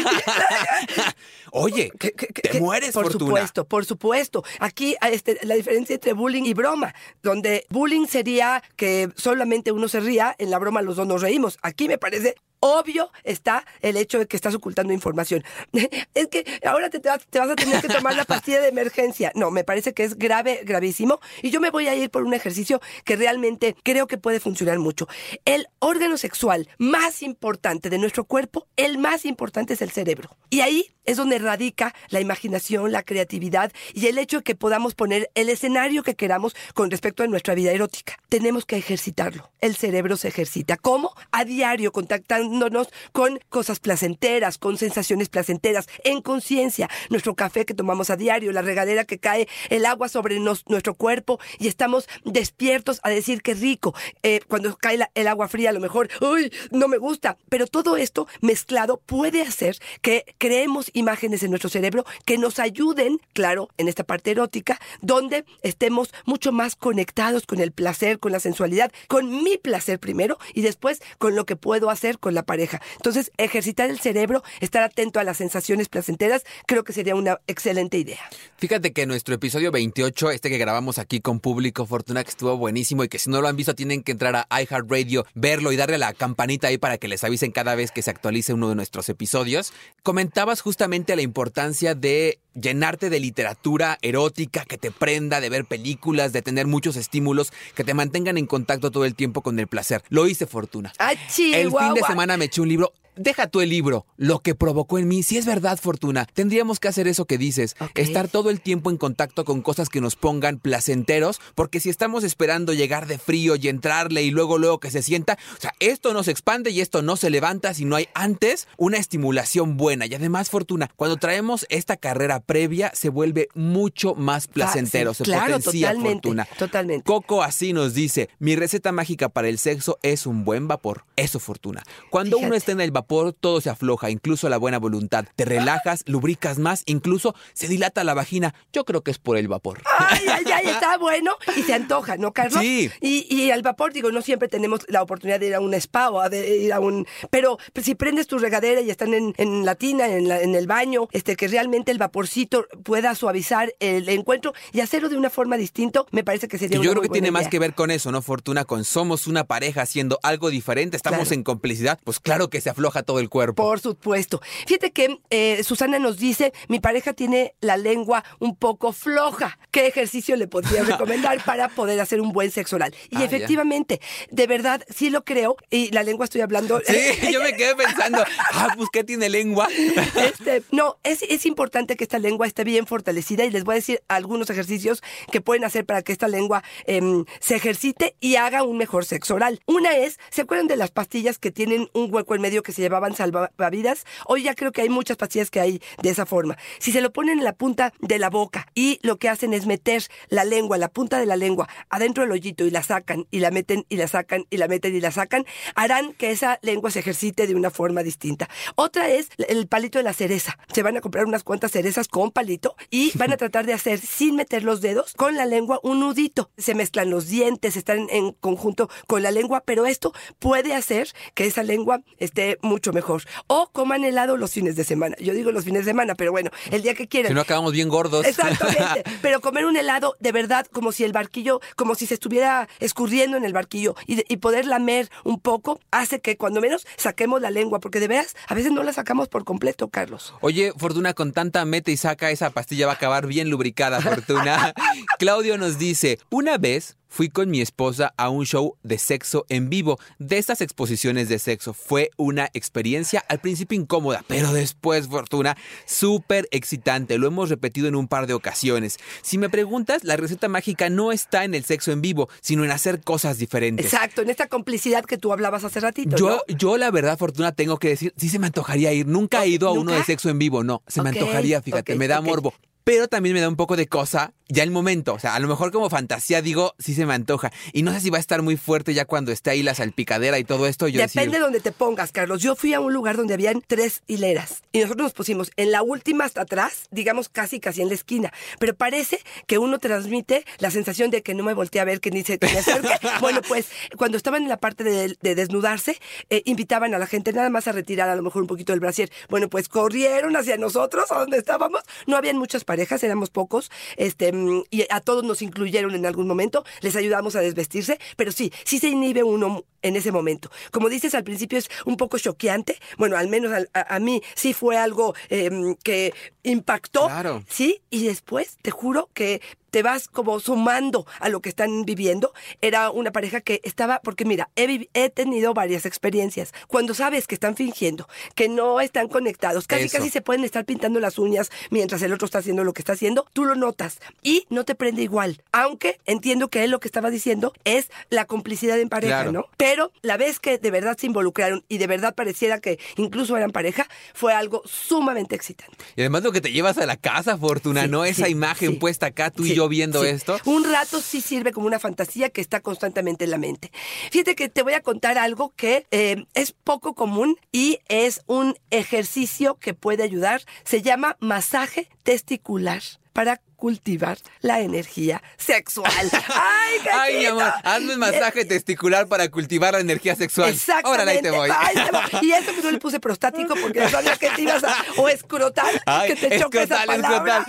Oye, 1.52 1.90
¿Qué- 1.98 2.12
qué- 2.12 2.26
te 2.28 2.48
qué? 2.50 2.60
mueres, 2.60 2.92
Por 2.92 3.04
Fortuna. 3.04 3.24
supuesto, 3.26 3.64
por 3.64 3.84
supuesto. 3.84 4.42
Aquí 4.58 4.96
a 5.00 5.08
este, 5.10 5.38
la 5.42 5.54
diferencia 5.54 5.94
entre 5.94 6.12
bullying 6.12 6.44
y 6.44 6.54
broma, 6.54 6.94
donde 7.22 7.66
bullying 7.70 8.06
sería 8.06 8.62
que 8.76 9.08
solamente 9.16 9.72
uno 9.72 9.88
se 9.88 10.00
ría, 10.00 10.34
en 10.38 10.50
la 10.50 10.58
broma 10.58 10.82
los 10.82 10.96
dos 10.96 11.06
nos 11.06 11.22
reímos. 11.22 11.58
Aquí 11.62 11.88
me 11.88 11.98
parece 11.98 12.34
obvio 12.60 13.10
está 13.24 13.64
el 13.80 13.96
hecho 13.96 14.18
de 14.18 14.26
que 14.26 14.36
estás 14.36 14.54
ocultando 14.54 14.92
información. 14.92 15.42
Es 16.14 16.28
que 16.28 16.44
ahora 16.64 16.90
te, 16.90 17.00
te 17.00 17.08
vas, 17.08 17.26
vas 17.32 17.50
a 17.50 17.56
tener 17.56 17.80
que 17.80 17.88
tomar 17.88 18.14
la 18.14 18.24
pastilla 18.24 18.60
de 18.60 18.68
emergencia. 18.68 19.32
No, 19.34 19.50
me 19.50 19.64
parece 19.64 19.94
que 19.94 20.04
es 20.04 20.18
grave, 20.18 20.60
gravísimo. 20.64 21.20
Y 21.42 21.50
yo 21.50 21.60
me 21.60 21.70
voy 21.70 21.88
a 21.88 21.94
ir 21.94 22.10
por 22.10 22.24
un 22.24 22.34
ejercicio 22.34 22.80
que 23.04 23.16
realmente 23.16 23.74
creo 23.82 24.06
que 24.06 24.18
puede 24.18 24.40
funcionar 24.40 24.78
mucho. 24.78 25.08
El 25.44 25.68
órgano 25.78 26.16
sexual 26.16 26.68
más 26.78 27.22
importante 27.22 27.90
de 27.90 27.98
nuestro 27.98 28.24
cuerpo, 28.24 28.66
el 28.76 28.98
más 28.98 29.24
importante 29.24 29.74
es 29.74 29.82
el 29.82 29.90
cerebro. 29.90 30.36
Y 30.50 30.60
ahí 30.60 30.94
es 31.04 31.16
donde 31.16 31.38
radica 31.38 31.94
la 32.08 32.20
imaginación, 32.20 32.92
la 32.92 33.02
creatividad 33.02 33.72
y 33.94 34.06
el 34.06 34.18
hecho 34.18 34.38
de 34.38 34.42
que 34.44 34.54
podamos 34.54 34.94
poner 34.94 35.30
el 35.34 35.48
escenario 35.48 36.02
que 36.02 36.14
queramos 36.14 36.54
con 36.74 36.90
respecto 36.90 37.22
a 37.22 37.26
nuestra 37.26 37.54
vida 37.54 37.72
erótica. 37.72 38.18
Tenemos 38.28 38.66
que 38.66 38.76
ejercitarlo. 38.76 39.50
El 39.60 39.76
cerebro 39.76 40.16
se 40.16 40.28
ejercita. 40.28 40.76
¿Cómo? 40.76 41.14
A 41.32 41.44
diario, 41.44 41.92
contactando 41.92 42.49
estimulándonos 42.50 42.88
con 43.12 43.38
cosas 43.48 43.80
placenteras, 43.80 44.58
con 44.58 44.76
sensaciones 44.76 45.28
placenteras, 45.28 45.88
en 46.04 46.20
conciencia. 46.20 46.88
Nuestro 47.08 47.34
café 47.34 47.64
que 47.64 47.74
tomamos 47.74 48.10
a 48.10 48.16
diario, 48.16 48.52
la 48.52 48.62
regadera 48.62 49.04
que 49.04 49.18
cae 49.18 49.48
el 49.68 49.86
agua 49.86 50.08
sobre 50.08 50.40
nuestro 50.40 50.94
cuerpo 50.94 51.38
y 51.58 51.68
estamos 51.68 52.08
despiertos 52.24 53.00
a 53.02 53.10
decir 53.10 53.42
que 53.42 53.54
rico. 53.54 53.94
Eh, 54.22 54.40
cuando 54.48 54.76
cae 54.76 54.98
el 55.14 55.28
agua 55.28 55.48
fría, 55.48 55.70
a 55.70 55.72
lo 55.72 55.80
mejor, 55.80 56.08
uy, 56.20 56.52
no 56.70 56.88
me 56.88 56.98
gusta. 56.98 57.38
Pero 57.48 57.66
todo 57.66 57.96
esto 57.96 58.26
mezclado 58.40 59.00
puede 59.06 59.42
hacer 59.42 59.78
que 60.02 60.34
creemos 60.38 60.90
imágenes 60.92 61.42
en 61.42 61.50
nuestro 61.50 61.70
cerebro 61.70 62.04
que 62.24 62.38
nos 62.38 62.58
ayuden, 62.58 63.20
claro, 63.32 63.68
en 63.78 63.88
esta 63.88 64.04
parte 64.04 64.32
erótica, 64.32 64.80
donde 65.00 65.44
estemos 65.62 66.12
mucho 66.24 66.52
más 66.52 66.74
conectados 66.74 67.46
con 67.46 67.60
el 67.60 67.72
placer, 67.72 68.18
con 68.18 68.32
la 68.32 68.40
sensualidad, 68.40 68.92
con 69.08 69.42
mi 69.42 69.56
placer 69.56 70.00
primero 70.00 70.38
y 70.54 70.62
después 70.62 71.00
con 71.18 71.36
lo 71.36 71.46
que 71.46 71.56
puedo 71.56 71.90
hacer 71.90 72.18
con 72.18 72.34
la 72.34 72.39
pareja. 72.42 72.80
Entonces, 72.96 73.32
ejercitar 73.36 73.90
el 73.90 74.00
cerebro, 74.00 74.42
estar 74.60 74.82
atento 74.82 75.20
a 75.20 75.24
las 75.24 75.36
sensaciones 75.36 75.88
placenteras, 75.88 76.44
creo 76.66 76.84
que 76.84 76.92
sería 76.92 77.14
una 77.14 77.40
excelente 77.46 77.98
idea. 77.98 78.20
Fíjate 78.58 78.92
que 78.92 79.06
nuestro 79.06 79.34
episodio 79.34 79.70
28, 79.70 80.30
este 80.30 80.50
que 80.50 80.58
grabamos 80.58 80.98
aquí 80.98 81.20
con 81.20 81.40
público, 81.40 81.86
Fortuna, 81.86 82.24
que 82.24 82.30
estuvo 82.30 82.56
buenísimo 82.56 83.04
y 83.04 83.08
que 83.08 83.18
si 83.18 83.30
no 83.30 83.40
lo 83.40 83.48
han 83.48 83.56
visto 83.56 83.74
tienen 83.74 84.02
que 84.02 84.12
entrar 84.12 84.36
a 84.36 84.62
iHeartRadio, 84.62 85.26
verlo 85.34 85.72
y 85.72 85.76
darle 85.76 85.98
la 85.98 86.12
campanita 86.12 86.68
ahí 86.68 86.78
para 86.78 86.98
que 86.98 87.08
les 87.08 87.24
avisen 87.24 87.52
cada 87.52 87.74
vez 87.74 87.90
que 87.90 88.02
se 88.02 88.10
actualice 88.10 88.52
uno 88.52 88.68
de 88.68 88.74
nuestros 88.74 89.08
episodios. 89.08 89.72
Comentabas 90.02 90.60
justamente 90.60 91.16
la 91.16 91.22
importancia 91.22 91.94
de 91.94 92.38
llenarte 92.54 93.10
de 93.10 93.20
literatura 93.20 93.98
erótica 94.02 94.64
que 94.64 94.78
te 94.78 94.90
prenda, 94.90 95.40
de 95.40 95.48
ver 95.48 95.64
películas, 95.64 96.32
de 96.32 96.42
tener 96.42 96.66
muchos 96.66 96.96
estímulos 96.96 97.52
que 97.74 97.84
te 97.84 97.94
mantengan 97.94 98.38
en 98.38 98.46
contacto 98.46 98.90
todo 98.90 99.04
el 99.04 99.14
tiempo 99.14 99.42
con 99.42 99.58
el 99.58 99.66
placer. 99.66 100.02
Lo 100.08 100.26
hice, 100.26 100.46
Fortuna. 100.46 100.92
¡Ay, 100.98 101.16
El 101.16 101.26
fin 101.28 101.50
de 101.50 101.60
Chihuahua! 101.68 102.06
Me 102.36 102.44
eché 102.44 102.60
un 102.60 102.68
libro. 102.68 102.92
Deja 103.22 103.48
tú 103.48 103.60
el 103.60 103.68
libro, 103.68 104.06
lo 104.16 104.38
que 104.38 104.54
provocó 104.54 104.98
en 104.98 105.06
mí. 105.06 105.22
Si 105.22 105.36
es 105.36 105.44
verdad, 105.44 105.78
Fortuna, 105.78 106.26
tendríamos 106.32 106.80
que 106.80 106.88
hacer 106.88 107.06
eso 107.06 107.26
que 107.26 107.36
dices, 107.36 107.76
estar 107.94 108.28
todo 108.28 108.48
el 108.48 108.62
tiempo 108.62 108.88
en 108.88 108.96
contacto 108.96 109.44
con 109.44 109.60
cosas 109.60 109.90
que 109.90 110.00
nos 110.00 110.16
pongan 110.16 110.58
placenteros, 110.58 111.38
porque 111.54 111.80
si 111.80 111.90
estamos 111.90 112.24
esperando 112.24 112.72
llegar 112.72 113.06
de 113.06 113.18
frío 113.18 113.56
y 113.56 113.68
entrarle 113.68 114.22
y 114.22 114.30
luego 114.30 114.56
luego 114.56 114.80
que 114.80 114.90
se 114.90 115.02
sienta, 115.02 115.36
o 115.54 115.60
sea, 115.60 115.74
esto 115.80 116.14
no 116.14 116.22
se 116.22 116.30
expande 116.30 116.70
y 116.70 116.80
esto 116.80 117.02
no 117.02 117.16
se 117.16 117.28
levanta 117.28 117.74
si 117.74 117.84
no 117.84 117.94
hay 117.94 118.08
antes 118.14 118.68
una 118.78 118.96
estimulación 118.96 119.76
buena. 119.76 120.06
Y 120.06 120.14
además, 120.14 120.48
Fortuna, 120.48 120.90
cuando 120.96 121.18
traemos 121.18 121.66
esta 121.68 121.98
carrera 121.98 122.40
previa, 122.40 122.90
se 122.94 123.10
vuelve 123.10 123.48
mucho 123.54 124.14
más 124.14 124.46
placentero, 124.46 125.12
se 125.12 125.24
claro, 125.24 125.58
potencia, 125.58 125.88
totalmente, 125.88 126.28
Fortuna. 126.28 126.48
totalmente. 126.58 127.04
Coco 127.04 127.42
así 127.42 127.74
nos 127.74 127.92
dice, 127.92 128.30
mi 128.38 128.56
receta 128.56 128.92
mágica 128.92 129.28
para 129.28 129.48
el 129.48 129.58
sexo 129.58 129.98
es 130.02 130.24
un 130.24 130.46
buen 130.46 130.68
vapor. 130.68 131.04
Eso, 131.16 131.38
Fortuna. 131.38 131.82
Cuando 132.08 132.38
uno 132.38 132.54
está 132.54 132.72
en 132.72 132.80
el 132.80 132.92
vapor, 132.92 133.09
todo 133.38 133.60
se 133.60 133.70
afloja, 133.70 134.10
incluso 134.10 134.48
la 134.48 134.56
buena 134.56 134.78
voluntad. 134.78 135.24
Te 135.36 135.44
relajas, 135.44 136.02
lubricas 136.06 136.58
más, 136.58 136.82
incluso 136.86 137.34
se 137.52 137.68
dilata 137.68 138.04
la 138.04 138.14
vagina. 138.14 138.54
Yo 138.72 138.84
creo 138.84 139.02
que 139.02 139.10
es 139.10 139.18
por 139.18 139.36
el 139.36 139.48
vapor. 139.48 139.82
Ay, 139.98 140.20
ay, 140.30 140.44
ay, 140.54 140.66
está 140.68 140.96
bueno 140.98 141.32
y 141.56 141.62
se 141.62 141.74
antoja, 141.74 142.16
¿no, 142.16 142.32
Carlos? 142.32 142.60
Sí. 142.62 142.90
Y, 143.00 143.26
y 143.34 143.50
al 143.50 143.62
vapor, 143.62 143.92
digo, 143.92 144.10
no 144.12 144.22
siempre 144.22 144.48
tenemos 144.48 144.80
la 144.88 145.02
oportunidad 145.02 145.40
de 145.40 145.48
ir 145.48 145.54
a 145.54 145.60
un 145.60 145.74
spa 145.74 146.10
o 146.10 146.28
de 146.28 146.56
ir 146.58 146.72
a 146.72 146.80
un... 146.80 147.06
Pero 147.30 147.58
pues, 147.72 147.86
si 147.86 147.94
prendes 147.94 148.26
tu 148.26 148.38
regadera 148.38 148.80
y 148.80 148.90
están 148.90 149.14
en, 149.14 149.34
en 149.36 149.64
la 149.64 149.74
tina, 149.74 150.06
en, 150.08 150.28
la- 150.28 150.40
en 150.40 150.54
el 150.54 150.66
baño, 150.66 151.08
este, 151.12 151.36
que 151.36 151.48
realmente 151.48 151.90
el 151.92 151.98
vaporcito 151.98 152.66
pueda 152.84 153.14
suavizar 153.14 153.74
el 153.80 154.08
encuentro 154.08 154.52
y 154.72 154.80
hacerlo 154.80 155.08
de 155.08 155.16
una 155.16 155.30
forma 155.30 155.56
distinta, 155.56 156.04
me 156.12 156.24
parece 156.24 156.48
que 156.48 156.58
sería 156.58 156.78
una 156.78 156.84
yo 156.84 156.90
creo 156.92 157.02
muy 157.02 157.08
que 157.08 157.12
tiene 157.12 157.30
más 157.30 157.48
que 157.48 157.58
ver 157.58 157.74
con 157.74 157.90
eso, 157.90 158.12
¿no, 158.12 158.22
Fortuna? 158.22 158.64
Con 158.64 158.84
somos 158.84 159.26
una 159.26 159.44
pareja 159.44 159.82
haciendo 159.82 160.18
algo 160.22 160.50
diferente, 160.50 160.96
estamos 160.96 161.20
Claro. 161.20 161.34
en 161.34 161.42
complicidad, 161.42 161.98
pues 162.04 162.20
claro 162.20 162.48
que 162.50 162.60
se 162.60 162.70
afloja 162.70 162.99
todo 163.02 163.18
el 163.20 163.28
cuerpo. 163.28 163.62
Por 163.62 163.80
supuesto. 163.80 164.40
Fíjate 164.66 164.90
que 164.92 165.18
eh, 165.30 165.62
Susana 165.64 165.98
nos 165.98 166.18
dice, 166.18 166.52
mi 166.68 166.80
pareja 166.80 167.12
tiene 167.12 167.54
la 167.60 167.76
lengua 167.76 168.24
un 168.38 168.56
poco 168.56 168.92
floja. 168.92 169.58
¿Qué 169.70 169.86
ejercicio 169.86 170.36
le 170.36 170.46
podría 170.48 170.82
recomendar 170.82 171.42
para 171.44 171.68
poder 171.68 172.00
hacer 172.00 172.20
un 172.20 172.32
buen 172.32 172.50
sexo 172.50 172.76
oral? 172.76 172.94
Y 173.10 173.16
Ah, 173.16 173.20
ya. 173.20 173.24
efectivamente, 173.26 174.00
de 174.30 174.46
verdad, 174.46 174.82
sí 174.94 175.10
lo 175.10 175.24
creo. 175.24 175.56
Y 175.70 175.90
la 175.90 176.02
lengua 176.02 176.24
estoy 176.24 176.40
hablando... 176.40 176.80
Sí, 176.86 176.96
yo 177.32 177.42
me 177.42 177.54
quedé 177.54 177.74
pensando, 177.76 178.24
ah, 178.52 178.74
pues 178.76 178.88
¿qué 178.92 179.04
tiene 179.04 179.28
lengua? 179.28 179.68
Este, 180.20 180.62
no, 180.70 180.96
es, 181.02 181.22
es 181.22 181.46
importante 181.46 181.96
que 181.96 182.04
esta 182.04 182.18
lengua 182.18 182.46
esté 182.46 182.64
bien 182.64 182.86
fortalecida 182.86 183.44
y 183.44 183.50
les 183.50 183.64
voy 183.64 183.74
a 183.74 183.76
decir 183.76 184.02
algunos 184.08 184.50
ejercicios 184.50 185.02
que 185.30 185.40
pueden 185.40 185.64
hacer 185.64 185.84
para 185.86 186.02
que 186.02 186.12
esta 186.12 186.28
lengua 186.28 186.62
em, 186.86 187.24
se 187.40 187.56
ejercite 187.56 188.16
y 188.20 188.36
haga 188.36 188.62
un 188.62 188.76
mejor 188.76 189.04
sexo 189.04 189.34
oral. 189.34 189.60
Una 189.66 189.96
es, 189.96 190.18
¿se 190.30 190.42
acuerdan 190.42 190.66
de 190.66 190.76
las 190.76 190.90
pastillas 190.90 191.38
que 191.38 191.50
tienen 191.50 191.88
un 191.92 192.12
hueco 192.12 192.34
en 192.34 192.42
medio 192.42 192.62
que 192.62 192.72
se 192.72 192.79
llamaban 192.80 193.14
salvavidas? 193.14 194.04
Hoy 194.26 194.44
ya 194.44 194.54
creo 194.54 194.72
que 194.72 194.82
hay 194.82 194.88
muchas 194.88 195.16
pastillas 195.16 195.50
que 195.50 195.60
hay 195.60 195.82
de 196.02 196.10
esa 196.10 196.26
forma. 196.26 196.56
Si 196.78 196.92
se 196.92 197.00
lo 197.00 197.12
ponen 197.12 197.38
en 197.38 197.44
la 197.44 197.54
punta 197.54 197.92
de 198.00 198.18
la 198.18 198.30
boca 198.30 198.66
y 198.74 198.98
lo 199.02 199.18
que 199.18 199.28
hacen 199.28 199.52
es 199.54 199.66
meter 199.66 200.04
la 200.28 200.44
lengua, 200.44 200.78
la 200.78 200.88
punta 200.88 201.18
de 201.18 201.26
la 201.26 201.36
lengua, 201.36 201.68
adentro 201.88 202.22
del 202.22 202.32
hoyito 202.32 202.64
y 202.64 202.70
la 202.70 202.82
sacan 202.82 203.26
y 203.30 203.40
la 203.40 203.50
meten 203.50 203.86
y 203.88 203.96
la 203.96 204.08
sacan 204.08 204.46
y 204.50 204.56
la 204.56 204.68
meten 204.68 204.94
y 204.94 205.00
la 205.00 205.10
sacan, 205.10 205.44
harán 205.74 206.12
que 206.14 206.30
esa 206.30 206.58
lengua 206.62 206.90
se 206.90 207.00
ejercite 207.00 207.46
de 207.46 207.54
una 207.54 207.70
forma 207.70 208.02
distinta. 208.02 208.48
Otra 208.74 209.08
es 209.08 209.28
el 209.48 209.66
palito 209.66 209.98
de 209.98 210.04
la 210.04 210.12
cereza. 210.12 210.58
Se 210.72 210.82
van 210.82 210.96
a 210.96 211.00
comprar 211.00 211.26
unas 211.26 211.44
cuantas 211.44 211.72
cerezas 211.72 212.08
con 212.08 212.30
palito 212.30 212.76
y 212.90 213.16
van 213.16 213.32
a 213.32 213.36
tratar 213.38 213.66
de 213.66 213.72
hacer 213.72 213.98
sin 213.98 214.36
meter 214.36 214.64
los 214.64 214.80
dedos 214.80 215.14
con 215.14 215.36
la 215.36 215.46
lengua 215.46 215.80
un 215.82 216.00
nudito. 216.00 216.50
Se 216.56 216.74
mezclan 216.74 217.10
los 217.10 217.28
dientes, 217.28 217.76
están 217.76 218.08
en 218.10 218.32
conjunto 218.32 218.88
con 219.06 219.22
la 219.22 219.30
lengua, 219.30 219.62
pero 219.64 219.86
esto 219.86 220.12
puede 220.38 220.74
hacer 220.74 221.08
que 221.34 221.46
esa 221.46 221.62
lengua 221.62 222.02
esté 222.18 222.58
mucho 222.70 222.92
mejor. 222.92 223.24
O 223.48 223.70
coman 223.72 224.04
helado 224.04 224.36
los 224.36 224.52
fines 224.52 224.76
de 224.76 224.84
semana. 224.84 225.16
Yo 225.18 225.34
digo 225.34 225.50
los 225.52 225.64
fines 225.64 225.84
de 225.84 225.90
semana, 225.90 226.14
pero 226.14 226.30
bueno, 226.30 226.50
el 226.70 226.82
día 226.82 226.94
que 226.94 227.08
quieran. 227.08 227.30
Si 227.30 227.34
no 227.34 227.40
acabamos 227.42 227.72
bien 227.72 227.88
gordos. 227.88 228.24
Exactamente. 228.24 229.02
Pero 229.22 229.40
comer 229.40 229.66
un 229.66 229.76
helado 229.76 230.16
de 230.20 230.32
verdad, 230.32 230.66
como 230.66 230.92
si 230.92 231.04
el 231.04 231.12
barquillo, 231.12 231.60
como 231.76 231.94
si 231.94 232.06
se 232.06 232.14
estuviera 232.14 232.68
escurriendo 232.78 233.36
en 233.36 233.44
el 233.44 233.52
barquillo 233.52 233.94
y, 234.06 234.22
y 234.32 234.36
poder 234.38 234.66
lamer 234.66 235.10
un 235.24 235.40
poco, 235.40 235.80
hace 235.90 236.20
que 236.20 236.36
cuando 236.36 236.60
menos 236.60 236.86
saquemos 236.96 237.40
la 237.40 237.50
lengua, 237.50 237.80
porque 237.80 238.00
de 238.00 238.08
veras, 238.08 238.36
a 238.46 238.54
veces 238.54 238.72
no 238.72 238.82
la 238.82 238.92
sacamos 238.92 239.28
por 239.28 239.44
completo, 239.44 239.88
Carlos. 239.88 240.32
Oye, 240.40 240.72
Fortuna, 240.76 241.12
con 241.12 241.32
tanta 241.32 241.64
mete 241.64 241.92
y 241.92 241.96
saca, 241.96 242.30
esa 242.30 242.50
pastilla 242.50 242.86
va 242.86 242.92
a 242.92 242.96
acabar 242.96 243.26
bien 243.26 243.50
lubricada, 243.50 244.00
Fortuna. 244.00 244.72
Claudio 245.18 245.58
nos 245.58 245.78
dice, 245.78 246.18
una 246.30 246.56
vez 246.56 246.96
fui 247.10 247.28
con 247.28 247.50
mi 247.50 247.60
esposa 247.60 248.14
a 248.16 248.30
un 248.30 248.46
show 248.46 248.76
de 248.82 248.96
sexo 248.96 249.44
en 249.50 249.68
vivo. 249.68 249.98
De 250.18 250.38
estas 250.38 250.62
exposiciones 250.62 251.28
de 251.28 251.38
sexo 251.38 251.74
fue 251.74 252.10
una 252.16 252.48
experiencia 252.54 253.22
al 253.28 253.40
principio 253.40 253.78
incómoda, 253.78 254.24
pero 254.26 254.54
después, 254.54 255.08
Fortuna, 255.08 255.56
súper 255.84 256.48
excitante. 256.52 257.18
Lo 257.18 257.26
hemos 257.26 257.50
repetido 257.50 257.88
en 257.88 257.96
un 257.96 258.08
par 258.08 258.26
de 258.26 258.32
ocasiones. 258.34 258.98
Si 259.20 259.36
me 259.36 259.50
preguntas, 259.50 260.04
la 260.04 260.16
receta 260.16 260.48
mágica 260.48 260.88
no 260.88 261.12
está 261.12 261.44
en 261.44 261.54
el 261.54 261.64
sexo 261.64 261.92
en 261.92 262.00
vivo, 262.00 262.28
sino 262.40 262.64
en 262.64 262.70
hacer 262.70 263.02
cosas 263.02 263.38
diferentes. 263.38 263.84
Exacto, 263.84 264.22
en 264.22 264.30
esta 264.30 264.46
complicidad 264.46 265.04
que 265.04 265.18
tú 265.18 265.32
hablabas 265.32 265.64
hace 265.64 265.80
ratito. 265.80 266.16
Yo, 266.16 266.30
¿no? 266.30 266.56
yo 266.56 266.78
la 266.78 266.90
verdad, 266.90 267.18
Fortuna, 267.18 267.52
tengo 267.52 267.78
que 267.78 267.88
decir, 267.88 268.14
sí 268.16 268.28
se 268.28 268.38
me 268.38 268.46
antojaría 268.46 268.92
ir. 268.92 269.06
Nunca 269.06 269.44
he 269.44 269.48
ido 269.48 269.68
a 269.68 269.72
uno 269.72 269.92
de 269.92 270.04
sexo 270.04 270.30
en 270.30 270.38
vivo, 270.38 270.62
no. 270.62 270.82
Se 270.86 271.02
me 271.02 271.10
antojaría, 271.10 271.60
fíjate, 271.60 271.96
me 271.96 272.06
da 272.06 272.20
morbo. 272.20 272.54
Pero 272.90 273.06
también 273.06 273.36
me 273.36 273.40
da 273.40 273.48
un 273.48 273.54
poco 273.54 273.76
de 273.76 273.86
cosa 273.86 274.34
ya 274.48 274.64
el 274.64 274.72
momento. 274.72 275.14
O 275.14 275.18
sea, 275.20 275.36
a 275.36 275.38
lo 275.38 275.46
mejor 275.46 275.70
como 275.70 275.88
fantasía 275.88 276.42
digo, 276.42 276.74
sí 276.78 276.94
se 276.94 277.06
me 277.06 277.14
antoja. 277.14 277.52
Y 277.72 277.84
no 277.84 277.92
sé 277.92 278.00
si 278.00 278.10
va 278.10 278.16
a 278.16 278.20
estar 278.20 278.42
muy 278.42 278.56
fuerte 278.56 278.94
ya 278.94 279.04
cuando 279.04 279.30
esté 279.30 279.50
ahí 279.50 279.62
la 279.62 279.76
salpicadera 279.76 280.40
y 280.40 280.44
todo 280.44 280.66
esto. 280.66 280.88
Yo 280.88 281.00
Depende 281.00 281.20
decir, 281.20 281.30
de 281.30 281.38
donde 281.38 281.60
te 281.60 281.70
pongas, 281.70 282.10
Carlos. 282.10 282.42
Yo 282.42 282.56
fui 282.56 282.74
a 282.74 282.80
un 282.80 282.92
lugar 282.92 283.16
donde 283.16 283.34
habían 283.34 283.62
tres 283.64 284.02
hileras 284.08 284.62
y 284.72 284.80
nosotros 284.80 285.04
nos 285.04 285.12
pusimos 285.12 285.52
en 285.56 285.70
la 285.70 285.82
última 285.82 286.24
hasta 286.24 286.42
atrás, 286.42 286.88
digamos 286.90 287.28
casi 287.28 287.60
casi 287.60 287.80
en 287.80 287.88
la 287.90 287.94
esquina. 287.94 288.32
Pero 288.58 288.74
parece 288.74 289.20
que 289.46 289.58
uno 289.58 289.78
transmite 289.78 290.44
la 290.58 290.72
sensación 290.72 291.10
de 291.10 291.22
que 291.22 291.34
no 291.34 291.44
me 291.44 291.54
volteé 291.54 291.80
a 291.80 291.84
ver, 291.84 292.00
que 292.00 292.10
ni 292.10 292.24
se 292.24 292.40
que 292.40 292.48
me 292.48 292.58
acerque. 292.58 292.88
bueno, 293.20 293.42
pues 293.46 293.68
cuando 293.96 294.16
estaban 294.16 294.42
en 294.42 294.48
la 294.48 294.56
parte 294.56 294.82
de, 294.82 295.16
de 295.20 295.34
desnudarse, 295.36 295.96
eh, 296.28 296.42
invitaban 296.44 296.92
a 296.92 296.98
la 296.98 297.06
gente 297.06 297.32
nada 297.32 297.50
más 297.50 297.68
a 297.68 297.72
retirar 297.72 298.08
a 298.08 298.16
lo 298.16 298.22
mejor 298.22 298.42
un 298.42 298.48
poquito 298.48 298.72
el 298.72 298.80
brasier. 298.80 299.12
Bueno, 299.28 299.48
pues 299.48 299.68
corrieron 299.68 300.36
hacia 300.36 300.56
nosotros, 300.56 301.12
a 301.12 301.20
donde 301.20 301.38
estábamos. 301.38 301.82
No 302.08 302.16
habían 302.16 302.36
muchas 302.36 302.64
parejas, 302.80 303.02
éramos 303.04 303.28
pocos, 303.28 303.70
este, 303.98 304.32
mm, 304.32 304.62
y 304.70 304.86
a 304.88 305.00
todos 305.00 305.22
nos 305.22 305.42
incluyeron 305.42 305.94
en 305.94 306.06
algún 306.06 306.26
momento, 306.26 306.64
les 306.80 306.96
ayudamos 306.96 307.36
a 307.36 307.40
desvestirse, 307.40 307.98
pero 308.16 308.32
sí, 308.32 308.54
sí 308.64 308.78
se 308.78 308.88
inhibe 308.88 309.22
uno 309.22 309.66
en 309.82 309.96
ese 309.96 310.12
momento. 310.12 310.50
Como 310.70 310.88
dices, 310.88 311.14
al 311.14 311.24
principio 311.24 311.58
es 311.58 311.68
un 311.84 311.96
poco 311.96 312.18
choqueante, 312.18 312.78
bueno, 312.98 313.16
al 313.16 313.28
menos 313.28 313.52
al- 313.52 313.70
a, 313.74 313.96
a 313.96 313.98
mí 314.00 314.22
sí 314.34 314.52
fue 314.54 314.76
algo 314.76 315.14
em, 315.28 315.74
que 315.76 316.12
impactó, 316.42 317.06
Claro. 317.06 317.42
sí, 317.48 317.82
y 317.90 318.04
después 318.06 318.56
te 318.62 318.70
juro 318.70 319.08
que 319.14 319.40
te 319.70 319.84
vas 319.84 320.08
como 320.08 320.40
sumando 320.40 321.06
a 321.20 321.28
lo 321.28 321.40
que 321.40 321.48
están 321.48 321.84
viviendo. 321.84 322.32
Era 322.60 322.90
una 322.90 323.12
pareja 323.12 323.40
que 323.40 323.60
estaba, 323.62 324.00
porque 324.02 324.24
mira, 324.24 324.50
he, 324.56 324.88
he 324.94 325.10
tenido 325.10 325.54
varias 325.54 325.86
experiencias. 325.86 326.52
Cuando 326.66 326.92
sabes 326.92 327.28
que 327.28 327.36
están 327.36 327.54
fingiendo, 327.54 328.08
que 328.34 328.48
no 328.48 328.80
están 328.80 329.06
conectados, 329.06 329.68
casi 329.68 329.84
Eso. 329.84 329.98
casi 329.98 330.10
se 330.10 330.22
pueden 330.22 330.42
estar 330.44 330.64
pintando 330.64 330.98
las 330.98 331.20
uñas 331.20 331.52
mientras 331.70 332.02
el 332.02 332.12
otro 332.12 332.24
está 332.26 332.38
haciendo 332.38 332.64
lo 332.64 332.72
que 332.72 332.80
está 332.82 332.94
haciendo, 332.94 333.26
tú 333.32 333.44
lo 333.44 333.54
notas 333.54 334.00
y 334.24 334.44
no 334.50 334.64
te 334.64 334.74
prende 334.74 335.02
igual. 335.02 335.40
Aunque 335.52 336.00
entiendo 336.04 336.48
que 336.48 336.64
él 336.64 336.72
lo 336.72 336.80
que 336.80 336.88
estaba 336.88 337.08
diciendo 337.10 337.52
es 337.62 337.90
la 338.08 338.24
complicidad 338.24 338.80
en 338.80 338.88
pareja, 338.88 339.22
Claro. 339.22 339.30
¿no? 339.32 339.44
Pero 339.56 339.69
la 340.02 340.16
vez 340.16 340.38
que 340.40 340.58
de 340.58 340.70
verdad 340.70 340.96
se 340.98 341.06
involucraron 341.06 341.64
y 341.68 341.78
de 341.78 341.86
verdad 341.86 342.14
pareciera 342.14 342.60
que 342.60 342.78
incluso 342.96 343.36
eran 343.36 343.50
pareja, 343.50 343.86
fue 344.14 344.32
algo 344.32 344.62
sumamente 344.64 345.34
excitante. 345.34 345.76
Y 345.96 346.02
además 346.02 346.22
lo 346.22 346.32
que 346.32 346.40
te 346.40 346.52
llevas 346.52 346.78
a 346.78 346.86
la 346.86 346.96
casa, 346.96 347.36
Fortuna, 347.36 347.82
Sí, 347.84 347.88
¿no? 347.88 348.04
Esa 348.04 348.26
sí, 348.26 348.32
imagen 348.32 348.72
sí. 348.72 348.76
puesta 348.76 349.06
acá, 349.06 349.30
tú 349.30 349.44
y 349.44 349.54
yo 349.54 349.68
viendo 349.68 350.04
esto. 350.04 350.38
Un 350.44 350.64
rato 350.70 351.00
sí 351.00 351.20
sirve 351.20 351.52
como 351.52 351.66
una 351.66 351.78
fantasía 351.78 352.30
que 352.30 352.40
está 352.40 352.60
constantemente 352.60 353.24
en 353.24 353.30
la 353.30 353.38
mente. 353.38 353.70
Fíjate 354.10 354.34
que 354.34 354.48
te 354.48 354.62
voy 354.62 354.74
a 354.74 354.80
contar 354.82 355.18
algo 355.18 355.52
que 355.56 355.86
eh, 355.90 356.24
es 356.34 356.52
poco 356.52 356.94
común 356.94 357.36
y 357.52 357.78
es 357.88 358.22
un 358.26 358.56
ejercicio 358.70 359.56
que 359.58 359.74
puede 359.74 360.02
ayudar. 360.02 360.42
Se 360.64 360.82
llama 360.82 361.16
masaje 361.20 361.88
testicular 362.02 362.82
para 363.12 363.40
cultivar 363.60 364.18
la 364.40 364.60
energía 364.60 365.22
sexual. 365.36 365.92
¡Ay, 366.12 366.78
Ay, 366.92 367.18
mi 367.18 367.26
amor, 367.26 367.52
hazme 367.62 367.94
un 367.94 368.00
masaje 368.00 368.44
testicular 368.44 369.06
para 369.06 369.30
cultivar 369.30 369.74
la 369.74 369.80
energía 369.80 370.16
sexual. 370.16 370.50
Exactamente. 370.50 370.88
Órale, 370.90 371.10
ahí 371.12 371.22
te 371.22 371.30
voy. 371.30 371.48
Voy. 371.48 372.20
Y 372.22 372.32
eso 372.32 372.54
que 372.54 372.62
no 372.62 372.70
le 372.72 372.78
puse 372.78 372.98
prostático 372.98 373.54
porque 373.60 373.88
sabía 373.88 374.16
que 374.16 374.30
te 374.30 374.42
ibas 374.42 374.64
a... 374.64 374.76
O 374.96 375.08
escrotal, 375.08 375.80
Ay, 375.86 376.08
que 376.08 376.16
te 376.16 376.40
choque 376.40 376.62
esa 376.62 376.80
escrotal, 376.80 377.02
palabra. 377.02 377.46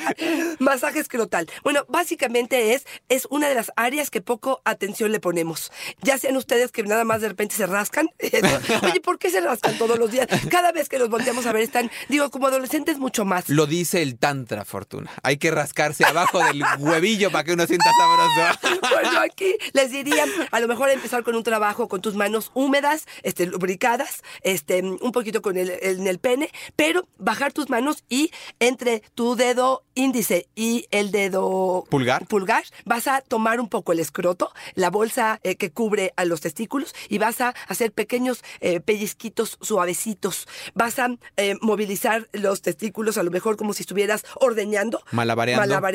Masaje 0.60 1.00
escrotal. 1.00 1.50
Bueno, 1.63 1.86
básicamente 1.88 2.74
es, 2.74 2.86
es 3.10 3.25
una 3.30 3.48
de 3.48 3.56
las 3.56 3.72
áreas 3.75 4.10
que 4.12 4.22
poco 4.22 4.62
atención 4.65 5.12
le 5.12 5.20
ponemos. 5.20 5.72
Ya 6.01 6.18
sean 6.18 6.36
ustedes 6.36 6.72
que 6.72 6.84
nada 6.84 7.06
más 7.06 7.22
de 7.22 7.30
repente 7.30 7.56
se 7.56 7.65
rascan. 7.65 8.10
Oye, 8.84 9.00
¿por 9.01 9.18
qué 9.18 9.30
se 9.30 9.39
rascan 9.39 9.77
todos 9.77 9.98
los 9.98 10.12
días? 10.12 10.27
Cada 10.50 10.74
vez 10.74 10.89
que 10.89 11.00
los 11.00 11.10
volteamos 11.10 11.46
a 11.46 11.53
ver 11.53 11.63
están, 11.63 11.89
digo, 12.10 12.30
como 12.32 12.48
adolescentes 12.48 13.00
mucho 13.00 13.24
más. 13.24 13.48
Lo 13.50 13.65
dice 13.65 14.01
el 14.01 14.18
Tantra, 14.18 14.65
Fortuna. 14.65 15.10
Hay 15.24 15.38
que 15.38 15.51
rascarse 15.51 16.00
abajo 16.03 16.39
del 16.43 16.63
huevillo 16.79 17.31
para 17.31 17.43
que 17.43 17.53
uno 17.53 17.65
sienta 17.67 17.91
sabroso. 17.98 18.79
Bueno, 18.91 19.20
aquí 19.22 19.55
les 19.74 19.91
diría, 19.91 20.25
a 20.51 20.60
lo 20.60 20.67
mejor 20.67 20.89
empezar 20.89 21.24
con 21.24 21.36
un 21.36 21.43
trabajo 21.43 21.88
con 21.88 22.01
tus 22.01 22.15
manos 22.15 22.51
húmedas, 22.53 23.05
este, 23.24 23.46
lubricadas, 23.46 24.22
este, 24.41 24.81
un 24.81 25.12
poquito 25.12 25.41
con 25.41 25.58
el, 25.58 25.70
el- 25.70 26.00
en 26.01 26.08
el 26.08 26.20
pene, 26.20 26.50
pero 26.75 27.08
bajar 27.17 27.53
tus 27.53 27.70
manos 27.70 28.03
y 28.10 28.31
entre 28.60 29.01
tu 29.15 29.36
dedo 29.36 29.84
índice 29.96 30.48
y 30.55 30.88
el 30.91 31.12
dedo 31.12 31.86
¿Pulgar? 31.89 32.25
pulgar 32.27 32.63
vas 32.86 33.08
a 33.08 33.22
tomar 33.22 33.60
un 33.60 33.70
poco 33.70 33.91
el 33.91 34.00
escroto, 34.00 34.51
la 34.75 34.89
bolsa 34.89 35.39
eh, 35.43 35.55
que 35.55 35.72
cubre 35.72 36.13
a 36.17 36.25
los 36.25 36.41
testículos 36.41 36.93
y 37.10 37.17
vas 37.17 37.39
a 37.41 37.53
hacer 37.67 37.91
pequeños 37.91 38.43
eh, 38.60 38.79
pellizquitos 38.81 39.58
suavecitos. 39.62 40.48
Vas 40.74 41.00
a 41.00 41.10
eh, 41.38 41.55
movilizar 41.62 42.27
los 42.34 42.62
testículos, 42.62 43.17
a 43.17 43.24
lo 43.24 43.31
mejor 43.31 43.58
como 43.58 43.74
si 43.74 43.84
estuvieras 43.84 44.24
ordeñando. 44.36 45.01
Malabareando. 45.12 45.62
Malabareando. 45.62 45.90